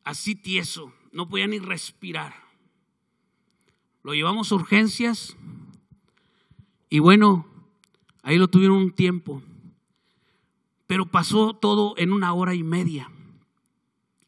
así 0.03 0.35
tieso, 0.35 0.91
no 1.11 1.29
podía 1.29 1.47
ni 1.47 1.59
respirar. 1.59 2.42
Lo 4.03 4.13
llevamos 4.13 4.51
a 4.51 4.55
urgencias 4.55 5.37
y 6.89 6.99
bueno, 6.99 7.47
ahí 8.21 8.37
lo 8.37 8.49
tuvieron 8.49 8.77
un 8.77 8.91
tiempo, 8.91 9.41
pero 10.85 11.09
pasó 11.09 11.53
todo 11.53 11.95
en 11.97 12.11
una 12.11 12.33
hora 12.33 12.53
y 12.53 12.63
media. 12.63 13.09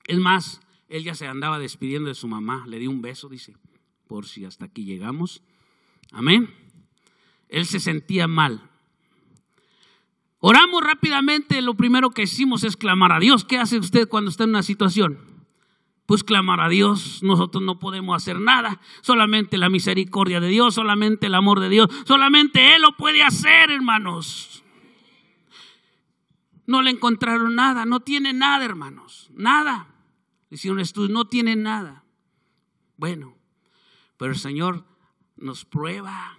Es 0.08 0.18
más, 0.18 0.62
él 0.88 1.04
ya 1.04 1.14
se 1.14 1.28
andaba 1.28 1.60
despidiendo 1.60 2.10
de 2.10 2.16
su 2.16 2.28
mamá, 2.28 2.66
le 2.68 2.80
dio 2.80 2.90
un 2.90 3.02
beso, 3.02 3.30
dice, 3.30 3.56
por 4.08 4.26
si 4.26 4.46
hasta 4.46 4.66
aquí 4.66 4.86
llegamos. 4.86 5.44
Amén. 6.12 6.50
Él 7.50 7.66
se 7.66 7.80
sentía 7.80 8.28
mal. 8.28 8.70
Oramos 10.40 10.84
rápidamente, 10.84 11.62
lo 11.62 11.76
primero 11.76 12.12
que 12.12 12.24
hicimos 12.24 12.64
es 12.64 12.78
clamar 12.78 13.12
a 13.12 13.20
Dios. 13.20 13.44
¿Qué 13.44 13.58
hace 13.58 13.78
usted 13.78 14.08
cuando 14.08 14.32
está 14.32 14.46
en 14.46 14.52
una 14.52 14.64
situación? 14.64 15.35
Pues 16.06 16.24
clamar 16.24 16.62
a 16.62 16.70
Dios. 16.70 17.24
Nosotros 17.24 17.64
no 17.64 17.80
podemos 17.80 18.16
hacer 18.16 18.40
nada. 18.40 18.80
Solamente 19.02 19.58
la 19.58 19.70
misericordia 19.70 20.40
de 20.40 20.48
Dios, 20.48 20.76
solamente 20.76 21.28
el 21.28 21.36
amor 21.36 21.60
de 21.60 21.70
Dios, 21.70 21.90
solamente 22.06 22.76
Él 22.76 22.82
lo 22.82 22.96
puede 22.96 23.24
hacer, 23.24 23.72
hermanos. 23.72 24.64
No 26.68 26.82
le 26.82 26.90
encontraron 26.90 27.56
nada, 27.56 27.86
no 27.86 28.00
tiene 28.00 28.34
nada, 28.34 28.66
hermanos, 28.66 29.30
nada. 29.34 29.88
Hicieron 30.50 30.80
estudio, 30.80 31.14
no 31.14 31.26
tiene 31.26 31.56
nada. 31.56 32.04
Bueno, 32.98 33.36
pero 34.18 34.32
el 34.32 34.38
Señor 34.40 34.86
nos 35.36 35.66
prueba 35.66 36.38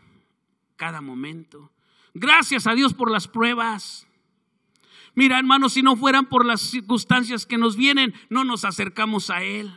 cada 0.77 1.01
momento. 1.01 1.73
Gracias 2.15 2.67
a 2.67 2.75
Dios 2.75 2.95
por 2.95 3.11
las 3.11 3.29
pruebas. 3.29 4.06
Mira, 5.17 5.39
hermanos, 5.39 5.73
si 5.73 5.83
no 5.83 5.97
fueran 5.97 6.27
por 6.27 6.45
las 6.45 6.61
circunstancias 6.61 7.47
que 7.47 7.57
nos 7.57 7.75
vienen, 7.75 8.15
no 8.29 8.45
nos 8.45 8.67
acercamos 8.67 9.31
a 9.31 9.43
Él. 9.43 9.75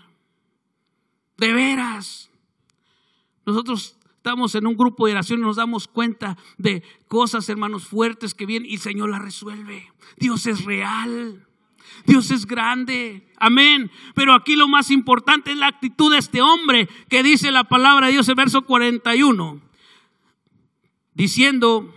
De 1.38 1.54
veras. 1.54 2.30
Nosotros 3.46 3.98
estamos 4.18 4.54
en 4.56 4.68
un 4.68 4.76
grupo 4.76 5.08
de 5.08 5.14
oración 5.14 5.40
y 5.40 5.44
nos 5.44 5.56
damos 5.56 5.88
cuenta 5.88 6.38
de 6.58 6.84
cosas, 7.08 7.48
hermanos, 7.48 7.88
fuertes 7.88 8.34
que 8.34 8.46
vienen 8.46 8.70
y 8.70 8.76
el 8.76 8.82
Señor 8.82 9.10
las 9.10 9.22
resuelve. 9.22 9.90
Dios 10.18 10.46
es 10.46 10.66
real. 10.66 11.48
Dios 12.06 12.32
es 12.32 12.46
grande. 12.46 13.26
Amén. 13.38 13.90
Pero 14.16 14.34
aquí 14.34 14.58
lo 14.58 14.68
más 14.68 14.92
importante 14.92 15.52
es 15.52 15.58
la 15.58 15.68
actitud 15.68 16.12
de 16.12 16.18
este 16.18 16.42
hombre 16.42 16.90
que 17.08 17.24
dice 17.24 17.50
la 17.52 17.64
palabra 17.64 18.08
de 18.08 18.14
Dios 18.14 18.28
en 18.28 18.36
verso 18.36 18.64
41. 18.64 19.62
Diciendo, 21.14 21.94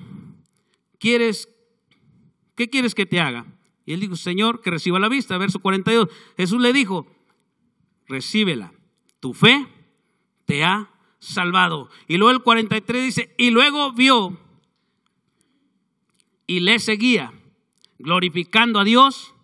¿quieres, 1.00 1.48
qué 2.54 2.68
quieres 2.68 2.94
que 2.94 3.06
te 3.06 3.20
haga? 3.20 3.46
Y 3.84 3.92
él 3.92 4.00
dijo, 4.00 4.16
Señor, 4.16 4.60
que 4.60 4.70
reciba 4.70 4.98
la 4.98 5.08
vista. 5.08 5.38
Verso 5.38 5.58
42. 5.58 6.08
Jesús 6.36 6.60
le 6.60 6.72
dijo, 6.72 7.06
recíbela. 8.06 8.72
Tu 9.20 9.34
fe 9.34 9.66
te 10.44 10.64
ha 10.64 10.90
salvado. 11.18 11.88
Y 12.08 12.16
luego 12.16 12.32
el 12.32 12.42
43 12.42 13.04
dice, 13.04 13.34
y 13.38 13.50
luego 13.50 13.92
vio 13.92 14.38
y 16.46 16.60
le 16.60 16.78
seguía, 16.78 17.32
glorificando 17.98 18.80
a 18.80 18.84
Dios 18.84 19.34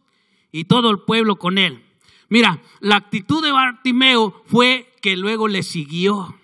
y 0.52 0.64
todo 0.64 0.90
el 0.90 1.00
pueblo 1.00 1.36
con 1.36 1.58
él. 1.58 1.84
Mira, 2.28 2.60
la 2.80 2.96
actitud 2.96 3.42
de 3.42 3.52
Bartimeo 3.52 4.42
fue 4.44 4.92
que 5.00 5.16
luego 5.16 5.48
le 5.48 5.62
siguió. 5.62 6.36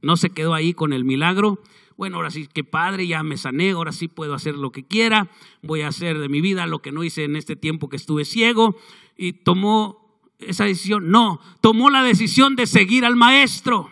No 0.00 0.16
se 0.16 0.30
quedó 0.30 0.54
ahí 0.54 0.72
con 0.72 0.92
el 0.92 1.04
milagro. 1.04 1.62
Bueno, 1.96 2.16
ahora 2.16 2.30
sí 2.30 2.48
que 2.52 2.64
padre, 2.64 3.06
ya 3.06 3.22
me 3.22 3.36
sané, 3.36 3.70
ahora 3.72 3.92
sí 3.92 4.08
puedo 4.08 4.34
hacer 4.34 4.54
lo 4.54 4.72
que 4.72 4.84
quiera, 4.84 5.28
voy 5.62 5.82
a 5.82 5.88
hacer 5.88 6.18
de 6.18 6.28
mi 6.28 6.40
vida 6.40 6.66
lo 6.66 6.80
que 6.80 6.92
no 6.92 7.04
hice 7.04 7.24
en 7.24 7.36
este 7.36 7.56
tiempo 7.56 7.88
que 7.88 7.96
estuve 7.96 8.24
ciego. 8.24 8.76
Y 9.16 9.32
tomó 9.32 10.02
esa 10.46 10.64
decisión. 10.64 11.10
No, 11.10 11.40
tomó 11.60 11.90
la 11.90 12.02
decisión 12.02 12.56
de 12.56 12.66
seguir 12.66 13.04
al 13.04 13.16
maestro. 13.16 13.90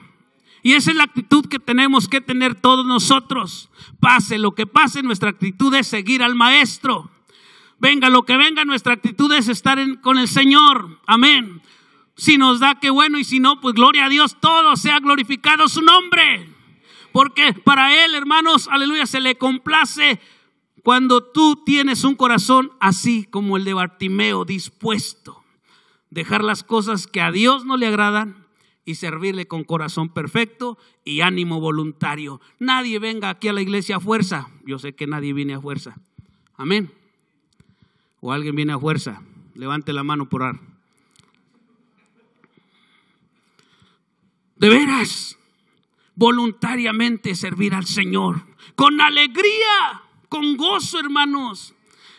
Y 0.62 0.72
esa 0.72 0.90
es 0.90 0.96
la 0.96 1.04
actitud 1.04 1.46
que 1.46 1.58
tenemos 1.58 2.08
que 2.08 2.20
tener 2.20 2.54
todos 2.54 2.84
nosotros. 2.84 3.70
Pase 3.98 4.38
lo 4.38 4.54
que 4.54 4.66
pase, 4.66 5.02
nuestra 5.02 5.30
actitud 5.30 5.74
es 5.74 5.86
seguir 5.86 6.22
al 6.22 6.34
maestro. 6.34 7.10
Venga 7.78 8.10
lo 8.10 8.24
que 8.24 8.36
venga, 8.36 8.64
nuestra 8.66 8.92
actitud 8.92 9.32
es 9.32 9.48
estar 9.48 9.78
con 10.00 10.18
el 10.18 10.28
Señor. 10.28 11.00
Amén. 11.06 11.62
Si 12.14 12.36
nos 12.36 12.60
da, 12.60 12.78
qué 12.78 12.90
bueno, 12.90 13.18
y 13.18 13.24
si 13.24 13.40
no, 13.40 13.60
pues 13.62 13.74
gloria 13.74 14.04
a 14.04 14.08
Dios, 14.10 14.36
todo 14.38 14.76
sea 14.76 15.00
glorificado 15.00 15.66
su 15.68 15.80
nombre. 15.80 16.50
Porque 17.12 17.52
para 17.52 18.04
Él, 18.04 18.14
hermanos, 18.14 18.68
aleluya, 18.68 19.06
se 19.06 19.20
le 19.20 19.36
complace 19.36 20.20
cuando 20.82 21.22
tú 21.22 21.62
tienes 21.64 22.04
un 22.04 22.14
corazón 22.14 22.72
así 22.80 23.24
como 23.24 23.56
el 23.56 23.64
de 23.64 23.74
Bartimeo, 23.74 24.44
dispuesto. 24.44 25.44
Dejar 26.10 26.42
las 26.42 26.64
cosas 26.64 27.06
que 27.06 27.20
a 27.20 27.30
Dios 27.30 27.64
no 27.64 27.76
le 27.76 27.86
agradan 27.86 28.46
y 28.84 28.96
servirle 28.96 29.46
con 29.46 29.64
corazón 29.64 30.08
perfecto 30.08 30.78
y 31.04 31.20
ánimo 31.20 31.60
voluntario. 31.60 32.40
Nadie 32.58 32.98
venga 32.98 33.30
aquí 33.30 33.48
a 33.48 33.52
la 33.52 33.62
iglesia 33.62 33.96
a 33.96 34.00
fuerza. 34.00 34.48
Yo 34.64 34.78
sé 34.78 34.94
que 34.94 35.06
nadie 35.06 35.32
viene 35.32 35.54
a 35.54 35.60
fuerza. 35.60 35.96
Amén. 36.56 36.92
¿O 38.20 38.32
alguien 38.32 38.56
viene 38.56 38.72
a 38.72 38.78
fuerza? 38.78 39.22
Levante 39.54 39.92
la 39.92 40.02
mano 40.02 40.28
por 40.28 40.42
ar. 40.42 40.60
De 44.56 44.68
veras, 44.68 45.38
voluntariamente 46.20 47.34
servir 47.34 47.74
al 47.74 47.86
Señor. 47.86 48.42
Con 48.76 49.00
alegría, 49.00 50.02
con 50.28 50.58
gozo, 50.58 51.00
hermanos. 51.00 51.74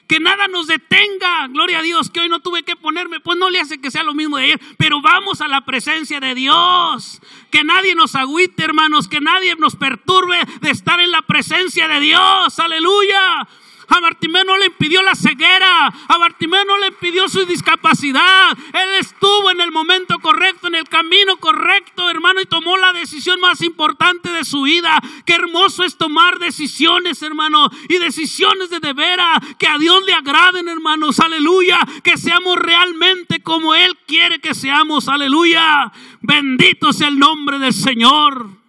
Que 0.07 0.19
nada 0.19 0.47
nos 0.47 0.65
detenga. 0.65 1.47
Gloria 1.49 1.79
a 1.79 1.81
Dios, 1.83 2.09
que 2.09 2.19
hoy 2.19 2.27
no 2.27 2.39
tuve 2.39 2.63
que 2.63 2.75
ponerme. 2.75 3.19
Pues 3.19 3.37
no 3.37 3.51
le 3.51 3.59
hace 3.59 3.79
que 3.79 3.91
sea 3.91 4.01
lo 4.01 4.15
mismo 4.15 4.37
de 4.37 4.45
ayer. 4.45 4.61
Pero 4.77 5.01
vamos 5.03 5.39
a 5.39 5.47
la 5.47 5.65
presencia 5.65 6.19
de 6.19 6.33
Dios. 6.33 7.21
Que 7.51 7.63
nadie 7.63 7.93
nos 7.93 8.15
agüite, 8.15 8.63
hermanos. 8.63 9.07
Que 9.07 9.21
nadie 9.21 9.55
nos 9.55 9.75
perturbe 9.75 10.37
de 10.61 10.71
estar 10.71 10.99
en 10.99 11.11
la 11.11 11.21
presencia 11.21 11.87
de 11.87 11.99
Dios. 11.99 12.57
Aleluya. 12.57 13.47
A 13.91 13.99
Bartimeo 13.99 14.43
no 14.43 14.57
le 14.57 14.67
impidió 14.67 15.03
la 15.03 15.15
ceguera. 15.15 15.87
A 15.87 16.17
Bartimeo 16.17 16.65
no 16.65 16.77
le 16.77 16.87
impidió 16.87 17.27
su 17.29 17.45
discapacidad. 17.45 18.57
Él 18.73 18.89
estuvo 18.99 19.51
en 19.51 19.61
el 19.61 19.71
momento 19.71 20.17
correcto, 20.19 20.67
en 20.67 20.75
el 20.75 20.87
camino 20.87 21.37
correcto, 21.37 22.09
hermano, 22.09 22.41
y 22.41 22.45
tomó 22.45 22.77
la 22.77 22.93
decisión 22.93 23.39
más 23.39 23.61
importante 23.61 24.31
de 24.31 24.45
su 24.45 24.63
vida. 24.63 24.97
Qué 25.25 25.33
hermoso 25.33 25.83
es 25.83 25.97
tomar 25.97 26.39
decisiones, 26.39 27.21
hermano, 27.21 27.69
y 27.89 27.97
decisiones 27.97 28.69
de 28.69 28.79
de 28.79 28.93
veras 28.93 29.39
que 29.57 29.67
a 29.67 29.77
Dios 29.77 30.03
le 30.05 30.13
agraden, 30.13 30.67
hermanos. 30.67 31.19
Aleluya. 31.19 31.79
Que 32.03 32.17
seamos 32.17 32.57
realmente 32.57 33.41
como 33.41 33.75
Él 33.75 33.97
quiere 34.07 34.39
que 34.39 34.53
seamos. 34.53 35.07
Aleluya. 35.07 35.91
Bendito 36.21 36.91
sea 36.91 37.07
el 37.07 37.19
nombre 37.19 37.59
del 37.59 37.73
Señor. 37.73 38.60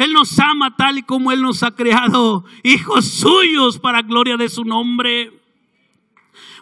Él 0.00 0.14
nos 0.14 0.38
ama 0.38 0.74
tal 0.76 0.96
y 0.96 1.02
como 1.02 1.30
Él 1.30 1.42
nos 1.42 1.62
ha 1.62 1.72
creado, 1.72 2.46
hijos 2.62 3.04
suyos 3.04 3.78
para 3.78 4.00
gloria 4.00 4.38
de 4.38 4.48
su 4.48 4.64
nombre. 4.64 5.30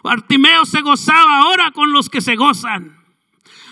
Bartimeo 0.03 0.65
se 0.65 0.81
gozaba 0.81 1.39
ahora 1.39 1.71
con 1.71 1.93
los 1.93 2.09
que 2.09 2.19
se 2.19 2.35
gozan. 2.35 2.97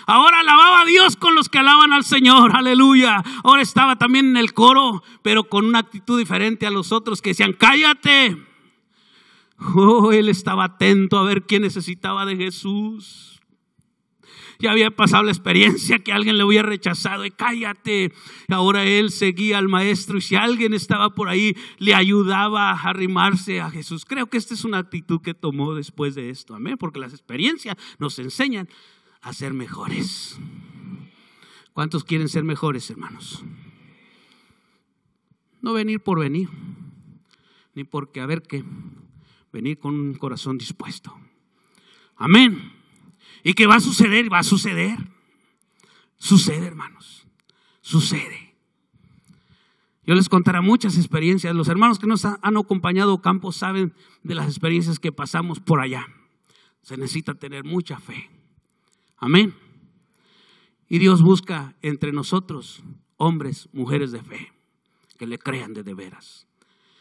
Ahora 0.06 0.40
alababa 0.40 0.80
a 0.80 0.84
Dios 0.86 1.16
con 1.16 1.34
los 1.34 1.50
que 1.50 1.58
alaban 1.58 1.92
al 1.92 2.04
Señor, 2.04 2.56
aleluya. 2.56 3.22
Ahora 3.44 3.60
estaba 3.60 3.96
también 3.96 4.30
en 4.30 4.36
el 4.38 4.54
coro, 4.54 5.02
pero 5.20 5.44
con 5.44 5.66
una 5.66 5.80
actitud 5.80 6.18
diferente 6.18 6.66
a 6.66 6.70
los 6.70 6.90
otros 6.90 7.20
que 7.20 7.30
decían, 7.30 7.52
cállate. 7.52 8.42
Oh, 9.74 10.12
él 10.12 10.30
estaba 10.30 10.64
atento 10.64 11.18
a 11.18 11.24
ver 11.24 11.42
quién 11.42 11.60
necesitaba 11.60 12.24
de 12.24 12.36
Jesús 12.36 13.27
ya 14.58 14.72
había 14.72 14.90
pasado 14.90 15.22
la 15.24 15.30
experiencia 15.30 16.00
que 16.00 16.12
alguien 16.12 16.36
le 16.36 16.42
había 16.42 16.62
rechazado 16.62 17.24
y 17.24 17.30
cállate. 17.30 18.12
Ahora 18.48 18.84
él 18.84 19.10
seguía 19.10 19.58
al 19.58 19.68
maestro 19.68 20.18
y 20.18 20.20
si 20.20 20.34
alguien 20.34 20.74
estaba 20.74 21.14
por 21.14 21.28
ahí 21.28 21.56
le 21.78 21.94
ayudaba 21.94 22.70
a 22.70 22.74
arrimarse 22.74 23.60
a 23.60 23.70
Jesús. 23.70 24.04
Creo 24.04 24.26
que 24.26 24.36
esta 24.36 24.54
es 24.54 24.64
una 24.64 24.78
actitud 24.78 25.20
que 25.20 25.34
tomó 25.34 25.74
después 25.74 26.14
de 26.14 26.30
esto, 26.30 26.54
amén, 26.54 26.76
porque 26.78 26.98
las 26.98 27.12
experiencias 27.12 27.76
nos 27.98 28.18
enseñan 28.18 28.68
a 29.20 29.32
ser 29.32 29.54
mejores. 29.54 30.38
¿Cuántos 31.72 32.02
quieren 32.02 32.28
ser 32.28 32.42
mejores, 32.42 32.90
hermanos? 32.90 33.44
No 35.60 35.72
venir 35.72 36.00
por 36.00 36.18
venir, 36.18 36.48
ni 37.74 37.84
porque 37.84 38.20
a 38.20 38.26
ver 38.26 38.42
qué, 38.42 38.64
venir 39.52 39.78
con 39.78 39.94
un 39.94 40.14
corazón 40.14 40.58
dispuesto. 40.58 41.16
Amén. 42.16 42.77
Y 43.48 43.54
que 43.54 43.66
va 43.66 43.76
a 43.76 43.80
suceder, 43.80 44.30
va 44.30 44.40
a 44.40 44.42
suceder. 44.42 44.98
Sucede, 46.18 46.66
hermanos. 46.66 47.26
Sucede. 47.80 48.54
Yo 50.04 50.14
les 50.14 50.28
contaré 50.28 50.60
muchas 50.60 50.98
experiencias. 50.98 51.56
Los 51.56 51.68
hermanos 51.68 51.98
que 51.98 52.06
nos 52.06 52.26
han 52.26 52.56
acompañado 52.58 53.22
campos 53.22 53.56
saben 53.56 53.94
de 54.22 54.34
las 54.34 54.48
experiencias 54.48 54.98
que 54.98 55.12
pasamos 55.12 55.60
por 55.60 55.80
allá. 55.80 56.06
Se 56.82 56.98
necesita 56.98 57.36
tener 57.36 57.64
mucha 57.64 57.98
fe. 57.98 58.28
Amén. 59.16 59.54
Y 60.86 60.98
Dios 60.98 61.22
busca 61.22 61.74
entre 61.80 62.12
nosotros 62.12 62.82
hombres, 63.16 63.70
mujeres 63.72 64.12
de 64.12 64.22
fe, 64.22 64.52
que 65.18 65.26
le 65.26 65.38
crean 65.38 65.72
de 65.72 65.84
de 65.84 65.94
veras, 65.94 66.46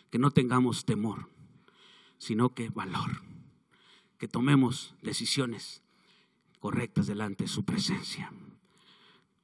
que 0.09 0.17
no 0.17 0.31
tengamos 0.31 0.85
temor, 0.85 1.29
sino 2.19 2.53
que 2.53 2.69
valor, 2.69 3.21
que 4.17 4.29
tomemos 4.29 4.95
decisiones 5.01 5.83
correctas 6.59 7.07
delante 7.07 7.45
de 7.45 7.47
su 7.47 7.63
presencia. 7.63 8.31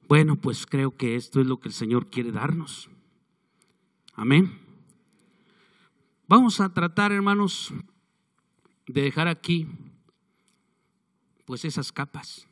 Bueno, 0.08 0.36
pues 0.36 0.66
creo 0.66 0.96
que 0.96 1.16
esto 1.16 1.42
es 1.42 1.48
lo 1.48 1.60
que 1.60 1.70
el 1.70 1.74
Señor 1.74 2.10
quiere 2.10 2.32
darnos. 2.32 2.90
Amén. 4.14 4.60
Vamos 6.28 6.60
a 6.60 6.74
tratar, 6.74 7.12
hermanos, 7.12 7.74
de 8.88 9.02
dejar 9.02 9.28
aquí 9.28 9.68
pues 11.46 11.66
esas 11.66 11.92
capas 11.92 12.48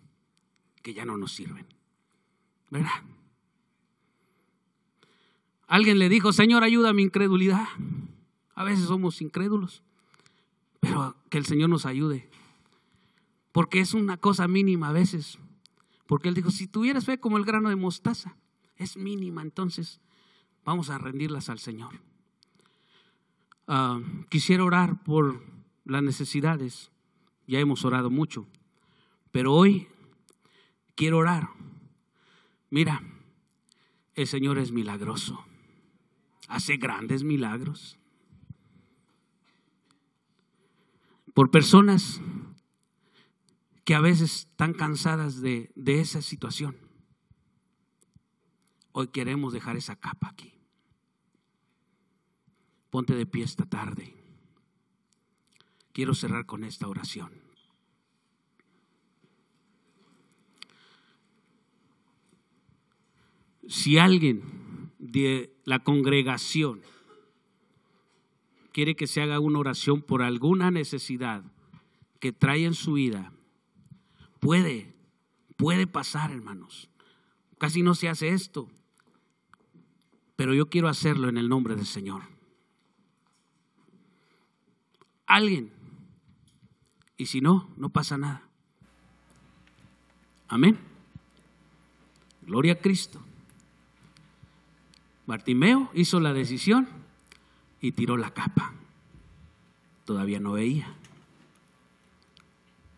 que 0.81 0.93
ya 0.93 1.05
no 1.05 1.17
nos 1.17 1.33
sirven. 1.33 1.65
¿Verdad? 2.69 3.03
Alguien 5.67 5.99
le 5.99 6.09
dijo, 6.09 6.33
Señor, 6.33 6.63
ayuda 6.63 6.89
a 6.89 6.93
mi 6.93 7.03
incredulidad. 7.03 7.67
A 8.55 8.63
veces 8.63 8.85
somos 8.85 9.21
incrédulos, 9.21 9.83
pero 10.79 11.15
que 11.29 11.37
el 11.37 11.45
Señor 11.45 11.69
nos 11.69 11.85
ayude 11.85 12.29
porque 13.51 13.79
es 13.79 13.93
una 13.93 14.17
cosa 14.17 14.47
mínima 14.47 14.89
a 14.89 14.93
veces. 14.93 15.39
Porque 16.07 16.29
él 16.29 16.35
dijo, 16.35 16.51
si 16.51 16.67
tuvieras 16.67 17.05
fe 17.05 17.19
como 17.19 17.37
el 17.37 17.45
grano 17.45 17.69
de 17.69 17.75
mostaza, 17.75 18.35
es 18.75 18.97
mínima, 18.97 19.41
entonces 19.41 20.01
vamos 20.65 20.89
a 20.89 20.97
rendirlas 20.97 21.49
al 21.49 21.59
Señor. 21.59 22.01
Ah, 23.67 23.99
quisiera 24.29 24.63
orar 24.63 25.03
por 25.03 25.41
las 25.85 26.03
necesidades, 26.03 26.91
ya 27.47 27.59
hemos 27.59 27.85
orado 27.85 28.09
mucho, 28.09 28.47
pero 29.31 29.53
hoy 29.53 29.87
quiero 30.95 31.19
orar. 31.19 31.49
Mira, 32.69 33.01
el 34.15 34.27
Señor 34.27 34.57
es 34.57 34.71
milagroso, 34.71 35.45
hace 36.47 36.77
grandes 36.77 37.23
milagros. 37.23 37.97
Por 41.33 41.49
personas 41.49 42.19
que 43.83 43.95
a 43.95 44.01
veces 44.01 44.47
están 44.49 44.73
cansadas 44.73 45.41
de, 45.41 45.71
de 45.75 45.99
esa 45.99 46.21
situación. 46.21 46.77
Hoy 48.91 49.07
queremos 49.07 49.53
dejar 49.53 49.77
esa 49.77 49.95
capa 49.95 50.29
aquí. 50.29 50.53
Ponte 52.89 53.15
de 53.15 53.25
pie 53.25 53.43
esta 53.43 53.65
tarde. 53.65 54.13
Quiero 55.93 56.13
cerrar 56.13 56.45
con 56.45 56.63
esta 56.63 56.87
oración. 56.87 57.41
Si 63.67 63.97
alguien 63.97 64.91
de 64.99 65.55
la 65.63 65.79
congregación 65.79 66.81
quiere 68.73 68.95
que 68.95 69.07
se 69.07 69.21
haga 69.21 69.39
una 69.39 69.59
oración 69.59 70.01
por 70.01 70.21
alguna 70.21 70.71
necesidad 70.71 71.43
que 72.19 72.33
trae 72.33 72.65
en 72.65 72.73
su 72.73 72.93
vida, 72.93 73.31
Puede, 74.41 74.91
puede 75.55 75.85
pasar, 75.85 76.31
hermanos. 76.31 76.89
Casi 77.59 77.83
no 77.83 77.93
se 77.93 78.09
hace 78.09 78.29
esto, 78.29 78.67
pero 80.35 80.55
yo 80.55 80.67
quiero 80.67 80.89
hacerlo 80.89 81.29
en 81.29 81.37
el 81.37 81.47
nombre 81.47 81.75
del 81.75 81.85
Señor. 81.85 82.23
Alguien, 85.27 85.71
y 87.17 87.27
si 87.27 87.39
no, 87.39 87.69
no 87.77 87.89
pasa 87.89 88.17
nada. 88.17 88.41
Amén. 90.47 90.79
Gloria 92.41 92.73
a 92.73 92.79
Cristo. 92.79 93.21
Bartimeo 95.27 95.91
hizo 95.93 96.19
la 96.19 96.33
decisión 96.33 96.89
y 97.79 97.91
tiró 97.91 98.17
la 98.17 98.33
capa. 98.33 98.73
Todavía 100.03 100.39
no 100.39 100.53
veía. 100.53 100.95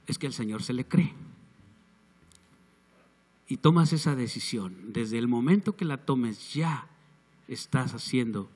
Es 0.08 0.18
que 0.18 0.28
el 0.28 0.34
Señor 0.34 0.64
se 0.64 0.72
le 0.72 0.88
cree 0.88 1.23
y 3.54 3.58
tomas 3.58 3.94
esa 3.94 4.16
decisión, 4.16 4.74
desde 4.94 5.20
el 5.20 5.28
momento 5.28 5.76
que 5.76 5.86
la 5.86 5.98
tomes 5.98 6.56
ya 6.56 6.88
estás 7.48 7.94
haciendo 7.94 8.50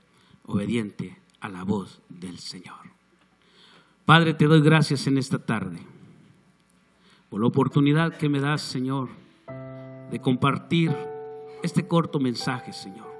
obediente 0.47 1.19
a 1.39 1.49
la 1.49 1.61
voz 1.61 2.01
del 2.09 2.39
Señor. 2.39 2.79
Padre, 4.05 4.33
te 4.33 4.45
doy 4.45 4.59
gracias 4.59 5.05
en 5.05 5.19
esta 5.19 5.37
tarde 5.37 5.77
por 7.29 7.41
la 7.41 7.45
oportunidad 7.45 8.17
que 8.17 8.27
me 8.27 8.39
das, 8.39 8.63
Señor, 8.63 9.09
de 10.09 10.19
compartir 10.19 10.91
este 11.61 11.87
corto 11.87 12.19
mensaje, 12.19 12.73
Señor, 12.73 13.13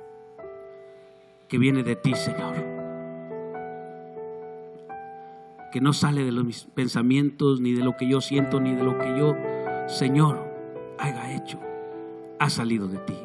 que 1.48 1.60
viene 1.60 1.84
de 1.84 1.96
ti, 1.96 2.16
Señor, 2.16 2.56
que 5.72 5.80
no 5.80 5.94
sale 5.94 6.24
de 6.24 6.32
los 6.32 6.44
mis 6.44 6.64
pensamientos, 6.64 7.62
ni 7.62 7.74
de 7.74 7.84
lo 7.84 7.96
que 7.96 8.10
yo 8.10 8.20
siento, 8.20 8.60
ni 8.60 8.74
de 8.74 8.84
lo 8.84 8.98
que 8.98 9.16
yo, 9.16 9.36
Señor, 9.88 10.44
haya 10.98 11.36
hecho, 11.36 11.60
ha 12.40 12.50
salido 12.50 12.88
de 12.88 12.98
ti. 13.00 13.16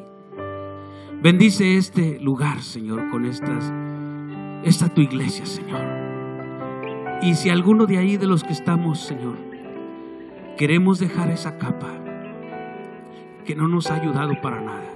Bendice 1.21 1.77
este 1.77 2.19
lugar, 2.19 2.61
Señor, 2.61 3.09
con 3.09 3.25
estas, 3.25 3.71
esta 4.63 4.89
tu 4.89 5.01
iglesia, 5.01 5.45
Señor. 5.45 5.81
Y 7.21 7.35
si 7.35 7.49
alguno 7.49 7.85
de 7.85 7.97
ahí 7.97 8.17
de 8.17 8.27
los 8.27 8.43
que 8.43 8.51
estamos, 8.51 8.99
Señor, 8.99 9.37
queremos 10.57 10.99
dejar 10.99 11.29
esa 11.31 11.57
capa 11.57 11.89
que 13.45 13.55
no 13.55 13.67
nos 13.67 13.89
ha 13.89 13.95
ayudado 13.95 14.33
para 14.41 14.61
nada. 14.61 14.93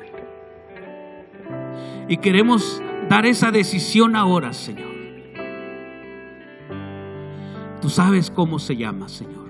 Y 2.09 2.17
queremos 2.17 2.81
dar 3.09 3.25
esa 3.25 3.51
decisión 3.51 4.15
ahora, 4.15 4.53
Señor. 4.53 4.87
Tú 7.81 7.89
sabes 7.89 8.31
cómo 8.31 8.59
se 8.59 8.75
llama, 8.75 9.07
Señor. 9.09 9.47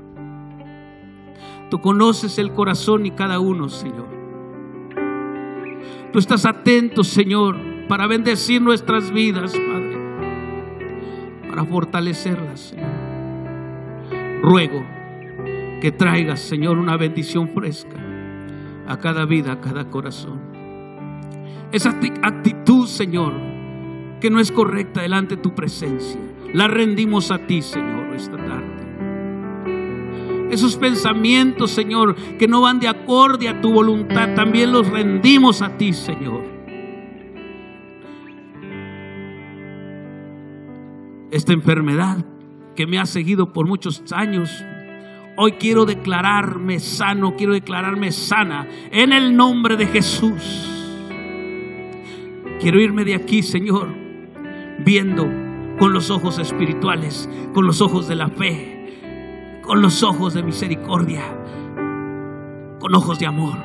Tú 1.69 1.79
conoces 1.79 2.37
el 2.39 2.53
corazón 2.53 3.05
y 3.05 3.11
cada 3.11 3.39
uno, 3.39 3.69
Señor. 3.69 4.16
Tú 6.11 6.19
estás 6.19 6.45
atento, 6.45 7.03
Señor, 7.03 7.57
para 7.87 8.07
bendecir 8.07 8.61
nuestras 8.61 9.11
vidas, 9.11 9.53
Padre. 9.53 9.97
Para 11.49 11.65
fortalecerlas, 11.65 12.59
Señor. 12.59 12.89
Ruego 14.41 14.85
que 15.81 15.91
traigas, 15.91 16.39
Señor, 16.39 16.77
una 16.77 16.97
bendición 16.97 17.49
fresca 17.49 17.97
a 18.87 18.97
cada 18.97 19.25
vida, 19.25 19.53
a 19.53 19.61
cada 19.61 19.89
corazón. 19.89 20.39
Esa 21.71 21.89
actitud, 22.23 22.87
Señor, 22.87 23.33
que 24.21 24.29
no 24.29 24.39
es 24.39 24.51
correcta 24.51 25.01
delante 25.01 25.35
de 25.35 25.41
tu 25.41 25.53
presencia, 25.53 26.19
la 26.53 26.67
rendimos 26.67 27.29
a 27.31 27.45
ti, 27.45 27.61
Señor, 27.61 28.15
esta 28.15 28.37
tarde. 28.37 28.76
Esos 30.49 30.77
pensamientos, 30.77 31.71
Señor, 31.71 32.15
que 32.37 32.47
no 32.47 32.61
van 32.61 32.79
de 32.79 32.87
acorde 32.87 33.49
a 33.49 33.61
tu 33.61 33.71
voluntad, 33.71 34.33
también 34.33 34.71
los 34.71 34.89
rendimos 34.89 35.61
a 35.61 35.77
ti, 35.77 35.93
Señor. 35.93 36.43
Esta 41.31 41.53
enfermedad 41.53 42.25
que 42.75 42.87
me 42.87 42.99
ha 42.99 43.05
seguido 43.05 43.51
por 43.51 43.67
muchos 43.67 44.03
años, 44.13 44.49
Hoy 45.39 45.51
quiero 45.51 45.85
declararme 45.85 46.79
sano, 46.79 47.35
quiero 47.35 47.53
declararme 47.53 48.11
sana 48.11 48.67
en 48.91 49.13
el 49.13 49.37
nombre 49.37 49.77
de 49.77 49.85
Jesús. 49.85 50.67
Quiero 52.59 52.81
irme 52.81 53.05
de 53.05 53.13
aquí, 53.13 53.43
Señor, 53.43 53.89
viendo 54.83 55.29
con 55.77 55.93
los 55.93 56.09
ojos 56.09 56.39
espirituales, 56.39 57.29
con 57.53 57.67
los 57.67 57.81
ojos 57.81 58.07
de 58.07 58.15
la 58.15 58.29
fe, 58.29 58.76
con 59.67 59.81
los 59.81 60.01
ojos 60.01 60.33
de 60.33 60.43
misericordia, 60.43 61.23
con 62.79 62.95
ojos 62.95 63.19
de 63.19 63.27
amor. 63.27 63.57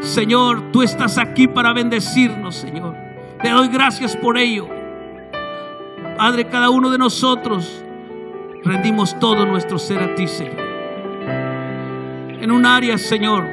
Señor, 0.00 0.70
tú 0.70 0.82
estás 0.82 1.18
aquí 1.18 1.48
para 1.48 1.72
bendecirnos, 1.72 2.54
Señor. 2.54 2.94
Te 3.42 3.50
doy 3.50 3.68
gracias 3.68 4.16
por 4.16 4.38
ello. 4.38 4.68
Padre, 6.16 6.46
cada 6.46 6.70
uno 6.70 6.90
de 6.90 6.98
nosotros 6.98 7.84
rendimos 8.62 9.18
todo 9.18 9.44
nuestro 9.46 9.78
ser 9.78 10.00
a 10.00 10.14
ti, 10.14 10.28
Señor. 10.28 10.68
En 12.40 12.52
un 12.52 12.64
área, 12.64 12.98
Señor, 12.98 13.44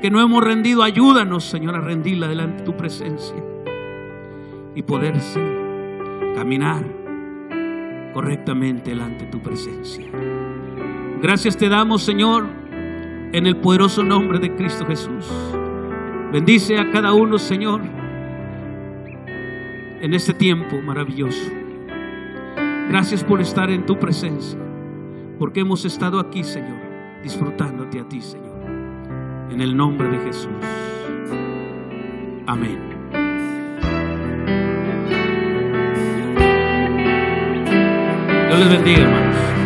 que 0.00 0.10
no 0.10 0.22
hemos 0.22 0.42
rendido, 0.42 0.82
ayúdanos, 0.82 1.44
Señor, 1.44 1.76
a 1.76 1.80
rendirla 1.80 2.28
delante 2.28 2.58
de 2.58 2.64
tu 2.64 2.74
presencia 2.74 3.36
y 4.74 4.82
poder 4.82 5.14
caminar 6.34 6.82
correctamente 8.14 8.90
delante 8.90 9.26
de 9.26 9.30
tu 9.30 9.40
presencia. 9.40 10.06
Gracias 11.22 11.56
te 11.56 11.68
damos, 11.68 12.02
Señor, 12.02 12.46
en 13.32 13.46
el 13.46 13.56
poderoso 13.56 14.02
nombre 14.02 14.38
de 14.38 14.54
Cristo 14.54 14.84
Jesús. 14.86 15.26
Bendice 16.30 16.78
a 16.78 16.90
cada 16.90 17.14
uno, 17.14 17.38
Señor, 17.38 17.80
en 20.00 20.12
este 20.12 20.34
tiempo 20.34 20.80
maravilloso. 20.82 21.50
Gracias 22.90 23.24
por 23.24 23.40
estar 23.40 23.70
en 23.70 23.86
tu 23.86 23.98
presencia, 23.98 24.58
porque 25.38 25.60
hemos 25.60 25.84
estado 25.86 26.20
aquí, 26.20 26.44
Señor, 26.44 26.78
disfrutándote 27.22 28.00
a 28.00 28.08
ti, 28.08 28.20
Señor. 28.20 28.54
En 29.50 29.60
el 29.62 29.74
nombre 29.74 30.08
de 30.08 30.18
Jesús. 30.18 30.50
Amén. 32.46 32.78
Dios 38.48 38.58
les 38.60 38.70
bendiga, 38.70 39.02
hermanos. 39.02 39.65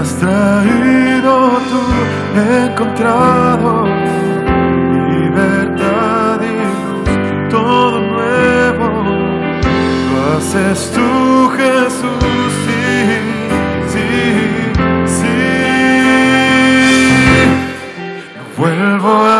Has 0.00 0.14
traído 0.16 1.32
tú? 1.70 1.82
He 2.36 2.66
encontrado 2.66 3.84
libertad 5.10 6.40
y 6.40 6.56
luz, 6.84 7.10
todo 7.50 8.00
nuevo. 8.00 8.86
Lo 10.10 10.18
haces 10.36 10.78
tú, 10.94 11.08
Jesús, 11.56 12.50
sí, 12.64 12.82
sí, 13.92 14.08
sí. 15.18 15.38
Vuelvo 18.56 19.12
atrás, 19.24 19.37